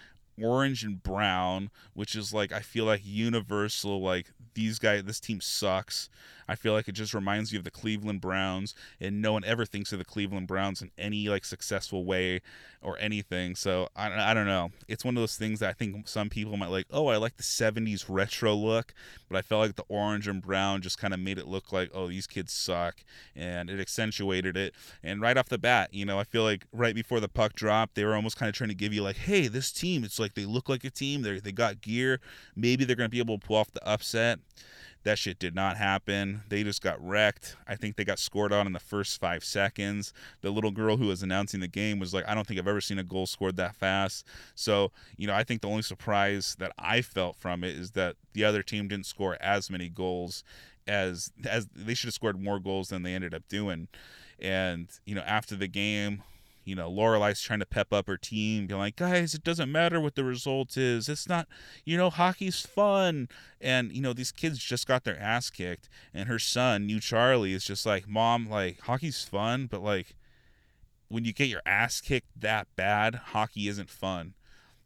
orange 0.41 0.83
and 0.83 1.01
brown, 1.01 1.69
which 1.93 2.15
is 2.15 2.33
like 2.33 2.51
I 2.51 2.59
feel 2.59 2.85
like 2.85 3.01
universal. 3.03 4.01
Like 4.01 4.31
these 4.53 4.79
guys, 4.79 5.03
this 5.03 5.19
team 5.19 5.41
sucks. 5.41 6.09
I 6.47 6.55
feel 6.55 6.73
like 6.73 6.87
it 6.87 6.93
just 6.93 7.13
reminds 7.13 7.51
you 7.51 7.59
of 7.59 7.65
the 7.65 7.71
Cleveland 7.71 8.21
Browns, 8.21 8.75
and 8.99 9.21
no 9.21 9.33
one 9.33 9.43
ever 9.43 9.65
thinks 9.65 9.91
of 9.91 9.99
the 9.99 10.05
Cleveland 10.05 10.47
Browns 10.47 10.81
in 10.81 10.91
any 10.97 11.27
like 11.29 11.45
successful 11.45 12.05
way 12.05 12.41
or 12.81 12.97
anything. 12.99 13.55
So 13.55 13.89
I, 13.95 14.31
I 14.31 14.33
don't 14.33 14.45
know. 14.45 14.71
It's 14.87 15.03
one 15.03 15.17
of 15.17 15.21
those 15.21 15.37
things 15.37 15.59
that 15.59 15.69
I 15.69 15.73
think 15.73 16.07
some 16.07 16.29
people 16.29 16.55
might 16.55 16.69
like. 16.69 16.85
Oh, 16.91 17.07
I 17.07 17.17
like 17.17 17.37
the 17.37 17.43
'70s 17.43 18.05
retro 18.07 18.53
look, 18.53 18.93
but 19.27 19.37
I 19.37 19.41
felt 19.41 19.61
like 19.61 19.75
the 19.75 19.85
orange 19.89 20.27
and 20.27 20.41
brown 20.41 20.81
just 20.81 20.99
kind 20.99 21.13
of 21.13 21.19
made 21.19 21.37
it 21.37 21.47
look 21.47 21.71
like, 21.71 21.89
oh, 21.93 22.07
these 22.07 22.27
kids 22.27 22.53
suck, 22.53 23.03
and 23.35 23.69
it 23.69 23.79
accentuated 23.79 24.55
it. 24.55 24.75
And 25.03 25.21
right 25.21 25.37
off 25.37 25.49
the 25.49 25.57
bat, 25.57 25.93
you 25.93 26.05
know, 26.05 26.19
I 26.19 26.23
feel 26.23 26.43
like 26.43 26.65
right 26.71 26.95
before 26.95 27.19
the 27.19 27.27
puck 27.27 27.53
dropped, 27.55 27.95
they 27.95 28.05
were 28.05 28.15
almost 28.15 28.37
kind 28.37 28.49
of 28.49 28.55
trying 28.55 28.69
to 28.69 28.75
give 28.75 28.93
you 28.93 29.01
like, 29.01 29.17
hey, 29.17 29.47
this 29.47 29.71
team, 29.71 30.03
it's 30.03 30.19
like 30.19 30.35
they 30.35 30.45
look 30.45 30.69
like 30.69 30.83
a 30.83 30.91
team. 30.91 31.23
They 31.23 31.39
they 31.39 31.51
got 31.51 31.81
gear. 31.81 32.19
Maybe 32.55 32.85
they're 32.85 32.95
gonna 32.95 33.09
be 33.09 33.19
able 33.19 33.39
to 33.39 33.45
pull 33.45 33.57
off 33.57 33.71
the 33.71 33.85
upset. 33.87 34.39
That 35.05 35.19
shit 35.19 35.37
did 35.37 35.53
not 35.53 35.77
happen. 35.77 36.41
They 36.49 36.63
just 36.63 36.81
got 36.81 36.99
wrecked. 36.99 37.55
I 37.67 37.75
think 37.75 37.95
they 37.95 38.03
got 38.03 38.17
scored 38.17 38.51
on 38.51 38.65
in 38.65 38.73
the 38.73 38.79
first 38.79 39.19
five 39.19 39.45
seconds. 39.45 40.13
The 40.41 40.49
little 40.49 40.71
girl 40.71 40.97
who 40.97 41.07
was 41.07 41.21
announcing 41.21 41.59
the 41.59 41.67
game 41.67 41.99
was 41.99 42.11
like, 42.11 42.27
I 42.27 42.33
don't 42.33 42.45
think 42.47 42.59
I've 42.59 42.67
ever 42.67 42.81
seen 42.81 42.97
a 42.97 43.03
goal 43.03 43.27
scored 43.27 43.55
that 43.57 43.75
fast. 43.75 44.25
So, 44.55 44.91
you 45.15 45.27
know, 45.27 45.35
I 45.35 45.43
think 45.43 45.61
the 45.61 45.69
only 45.69 45.83
surprise 45.83 46.55
that 46.57 46.73
I 46.79 47.03
felt 47.03 47.35
from 47.35 47.63
it 47.63 47.75
is 47.75 47.91
that 47.91 48.15
the 48.33 48.43
other 48.43 48.63
team 48.63 48.87
didn't 48.87 49.05
score 49.05 49.37
as 49.39 49.69
many 49.69 49.89
goals 49.89 50.43
as 50.87 51.31
as 51.47 51.67
they 51.75 51.93
should 51.93 52.07
have 52.07 52.13
scored 52.15 52.41
more 52.41 52.59
goals 52.59 52.89
than 52.89 53.03
they 53.03 53.13
ended 53.13 53.35
up 53.35 53.47
doing. 53.47 53.87
And, 54.39 54.87
you 55.05 55.13
know, 55.13 55.21
after 55.21 55.55
the 55.55 55.67
game, 55.67 56.23
you 56.65 56.75
know, 56.75 56.91
Lorelai's 56.91 57.41
trying 57.41 57.59
to 57.59 57.65
pep 57.65 57.93
up 57.93 58.07
her 58.07 58.17
team, 58.17 58.67
being 58.67 58.79
like, 58.79 58.95
guys, 58.95 59.33
it 59.33 59.43
doesn't 59.43 59.71
matter 59.71 60.01
what 60.01 60.15
the 60.15 60.23
result 60.23 60.77
is. 60.77 61.07
It's 61.07 61.29
not, 61.29 61.47
you 61.85 61.95
know, 61.95 62.09
hockey's 62.09 62.61
fun. 62.61 63.29
And, 63.61 63.91
you 63.91 64.01
know, 64.01 64.13
these 64.13 64.31
kids 64.31 64.59
just 64.59 64.87
got 64.87 65.03
their 65.03 65.19
ass 65.19 65.49
kicked. 65.49 65.87
And 66.13 66.27
her 66.27 66.39
son, 66.39 66.85
new 66.85 66.99
Charlie, 66.99 67.53
is 67.53 67.65
just 67.65 67.85
like, 67.85 68.07
Mom, 68.07 68.49
like, 68.49 68.81
hockey's 68.81 69.23
fun, 69.23 69.67
but 69.67 69.81
like, 69.81 70.15
when 71.07 71.23
you 71.23 71.33
get 71.33 71.47
your 71.47 71.61
ass 71.65 72.01
kicked 72.01 72.39
that 72.39 72.67
bad, 72.75 73.15
hockey 73.15 73.67
isn't 73.67 73.89
fun. 73.89 74.33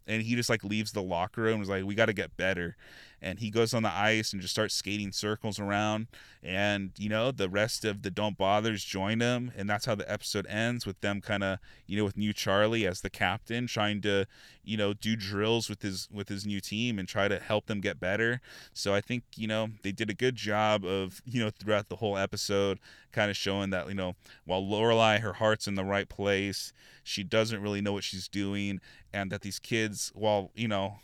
And 0.06 0.24
he 0.24 0.36
just 0.36 0.50
like 0.50 0.63
leaves 0.63 0.92
the 0.92 1.02
locker 1.02 1.42
room 1.42 1.56
and 1.56 1.63
is 1.63 1.70
like, 1.70 1.86
we 1.86 1.96
got 1.96 2.08
to 2.08 2.13
get 2.13 2.36
better 2.36 2.76
and 3.21 3.39
he 3.39 3.49
goes 3.49 3.73
on 3.73 3.84
the 3.84 3.91
ice 3.91 4.34
and 4.34 4.41
just 4.41 4.53
starts 4.53 4.75
skating 4.75 5.12
circles 5.12 5.60
around. 5.60 6.08
And 6.41 6.91
you 6.97 7.10
know 7.10 7.32
the 7.32 7.49
rest 7.49 7.84
of 7.84 8.01
the 8.01 8.10
don't 8.10 8.38
bothers 8.38 8.84
join 8.84 9.19
him 9.19 9.51
and 9.58 9.69
that's 9.69 9.86
how 9.86 9.95
the 9.95 10.10
episode 10.10 10.47
ends 10.47 10.86
with 10.86 11.01
them 11.01 11.19
kind 11.19 11.43
of 11.43 11.60
you 11.86 11.97
know 11.97 12.05
with 12.05 12.15
new 12.15 12.32
charlie 12.32 12.88
as 12.88 13.01
the 13.01 13.10
captain 13.10 13.67
trying 13.67 13.99
to 14.01 14.25
you 14.63 14.77
know 14.77 14.93
do 14.93 15.17
drills 15.17 15.67
with 15.67 15.82
his 15.82 16.08
with 16.13 16.29
his 16.29 16.45
new 16.45 16.62
team 16.62 16.97
and 16.97 17.10
try 17.10 17.27
to 17.27 17.39
help 17.39 17.65
them 17.65 17.82
get 17.82 17.99
better. 17.99 18.39
So 18.73 18.93
i 18.93 19.01
think 19.01 19.23
you 19.36 19.47
know 19.47 19.69
they 19.84 19.91
did 19.91 20.10
a 20.10 20.13
good 20.13 20.36
job 20.36 20.86
of 20.86 21.21
you 21.25 21.43
know 21.43 21.49
throughout 21.49 21.89
the 21.89 21.97
whole 21.97 22.17
episode 22.17 22.79
kind 23.12 23.29
of 23.29 23.36
showing 23.36 23.71
that 23.71 23.89
you 23.89 23.95
know 23.95 24.15
while 24.45 24.62
lorelai 24.62 25.19
her 25.19 25.34
heart's 25.34 25.67
in 25.67 25.75
the 25.75 25.84
right 25.84 26.08
place 26.08 26.71
she 27.03 27.23
doesn't 27.23 27.62
really 27.62 27.82
know 27.82 27.93
what 27.93 28.03
she's 28.03 28.27
doing 28.27 28.79
and 29.12 29.32
that 29.32 29.41
these 29.41 29.60
kids 29.60 30.12
while 30.13 30.51
you 30.55 30.67
know 30.67 30.99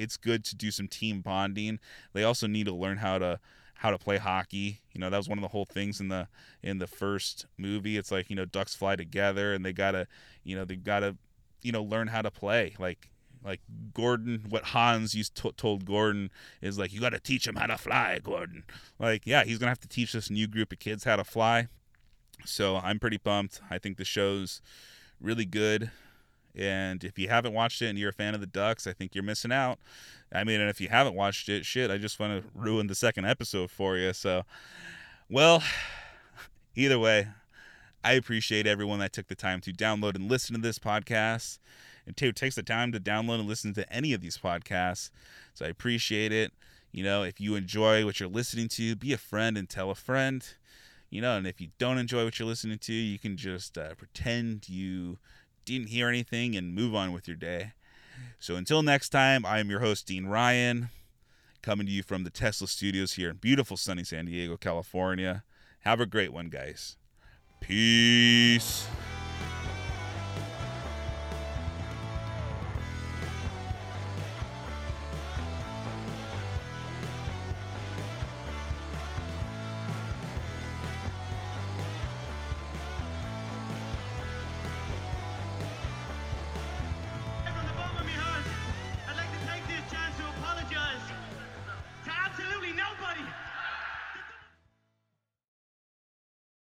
it's 0.00 0.16
good 0.16 0.44
to 0.46 0.56
do 0.56 0.70
some 0.70 0.88
team 0.88 1.20
bonding. 1.20 1.78
They 2.12 2.24
also 2.24 2.46
need 2.46 2.66
to 2.66 2.74
learn 2.74 2.98
how 2.98 3.18
to 3.18 3.40
how 3.74 3.90
to 3.90 3.98
play 3.98 4.18
hockey. 4.18 4.80
You 4.92 5.00
know, 5.00 5.08
that 5.10 5.16
was 5.16 5.28
one 5.28 5.38
of 5.38 5.42
the 5.42 5.48
whole 5.48 5.64
things 5.64 6.00
in 6.00 6.08
the 6.08 6.28
in 6.62 6.78
the 6.78 6.86
first 6.86 7.46
movie. 7.56 7.96
It's 7.96 8.10
like, 8.10 8.30
you 8.30 8.36
know, 8.36 8.44
ducks 8.44 8.74
fly 8.74 8.96
together 8.96 9.54
and 9.54 9.64
they 9.64 9.72
got 9.72 9.92
to, 9.92 10.06
you 10.44 10.56
know, 10.56 10.64
they 10.64 10.76
got 10.76 11.00
to, 11.00 11.16
you 11.62 11.72
know, 11.72 11.82
learn 11.82 12.08
how 12.08 12.22
to 12.22 12.30
play. 12.30 12.74
Like 12.78 13.10
like 13.44 13.60
Gordon, 13.94 14.44
what 14.48 14.64
Hans 14.64 15.14
used 15.14 15.34
to, 15.36 15.52
told 15.52 15.86
Gordon 15.86 16.30
is 16.60 16.78
like, 16.78 16.92
you 16.92 17.00
got 17.00 17.10
to 17.10 17.20
teach 17.20 17.46
him 17.46 17.56
how 17.56 17.66
to 17.66 17.78
fly, 17.78 18.18
Gordon. 18.22 18.64
Like, 18.98 19.26
yeah, 19.26 19.44
he's 19.44 19.58
gonna 19.58 19.70
have 19.70 19.80
to 19.80 19.88
teach 19.88 20.12
this 20.12 20.30
new 20.30 20.46
group 20.46 20.72
of 20.72 20.78
kids 20.78 21.04
how 21.04 21.16
to 21.16 21.24
fly. 21.24 21.68
So 22.44 22.76
I'm 22.76 22.98
pretty 22.98 23.18
pumped. 23.18 23.60
I 23.70 23.78
think 23.78 23.96
the 23.96 24.04
show's 24.04 24.60
really 25.20 25.46
good. 25.46 25.90
And 26.56 27.04
if 27.04 27.18
you 27.18 27.28
haven't 27.28 27.52
watched 27.52 27.80
it 27.82 27.86
and 27.86 27.98
you're 27.98 28.10
a 28.10 28.14
fan 28.14 28.34
of 28.34 28.40
the 28.40 28.46
Ducks, 28.46 28.86
I 28.86 28.92
think 28.92 29.14
you're 29.14 29.24
missing 29.24 29.52
out. 29.52 29.78
I 30.32 30.44
mean, 30.44 30.60
and 30.60 30.70
if 30.70 30.80
you 30.80 30.88
haven't 30.88 31.14
watched 31.14 31.48
it, 31.48 31.64
shit, 31.64 31.90
I 31.90 31.98
just 31.98 32.18
want 32.18 32.42
to 32.42 32.48
ruin 32.54 32.86
the 32.86 32.94
second 32.94 33.24
episode 33.24 33.70
for 33.70 33.96
you. 33.96 34.12
So, 34.12 34.44
well, 35.28 35.62
either 36.74 36.98
way, 36.98 37.28
I 38.02 38.12
appreciate 38.12 38.66
everyone 38.66 38.98
that 39.00 39.12
took 39.12 39.28
the 39.28 39.34
time 39.34 39.60
to 39.62 39.72
download 39.72 40.14
and 40.14 40.30
listen 40.30 40.54
to 40.54 40.60
this 40.60 40.78
podcast 40.78 41.58
and 42.06 42.18
who 42.18 42.32
takes 42.32 42.54
the 42.54 42.62
time 42.62 42.92
to 42.92 43.00
download 43.00 43.40
and 43.40 43.48
listen 43.48 43.74
to 43.74 43.92
any 43.92 44.12
of 44.12 44.20
these 44.20 44.38
podcasts. 44.38 45.10
So 45.54 45.66
I 45.66 45.68
appreciate 45.68 46.32
it. 46.32 46.52
You 46.92 47.04
know, 47.04 47.22
if 47.22 47.40
you 47.40 47.54
enjoy 47.54 48.04
what 48.04 48.18
you're 48.18 48.28
listening 48.28 48.68
to, 48.68 48.96
be 48.96 49.12
a 49.12 49.18
friend 49.18 49.56
and 49.56 49.68
tell 49.68 49.90
a 49.90 49.94
friend. 49.94 50.44
You 51.10 51.20
know, 51.20 51.36
and 51.36 51.46
if 51.46 51.60
you 51.60 51.68
don't 51.78 51.98
enjoy 51.98 52.24
what 52.24 52.38
you're 52.38 52.48
listening 52.48 52.78
to, 52.78 52.92
you 52.92 53.18
can 53.18 53.36
just 53.36 53.76
uh, 53.76 53.94
pretend 53.96 54.68
you 55.70 55.78
didn't 55.78 55.90
hear 55.90 56.08
anything 56.08 56.56
and 56.56 56.74
move 56.74 56.94
on 56.94 57.12
with 57.12 57.28
your 57.28 57.36
day. 57.36 57.72
So 58.38 58.56
until 58.56 58.82
next 58.82 59.10
time, 59.10 59.46
I 59.46 59.60
am 59.60 59.70
your 59.70 59.80
host, 59.80 60.06
Dean 60.06 60.26
Ryan, 60.26 60.90
coming 61.62 61.86
to 61.86 61.92
you 61.92 62.02
from 62.02 62.24
the 62.24 62.30
Tesla 62.30 62.66
studios 62.66 63.14
here 63.14 63.30
in 63.30 63.36
beautiful 63.36 63.76
sunny 63.76 64.04
San 64.04 64.26
Diego, 64.26 64.56
California. 64.56 65.44
Have 65.80 66.00
a 66.00 66.06
great 66.06 66.32
one, 66.32 66.48
guys. 66.48 66.96
Peace. 67.60 68.86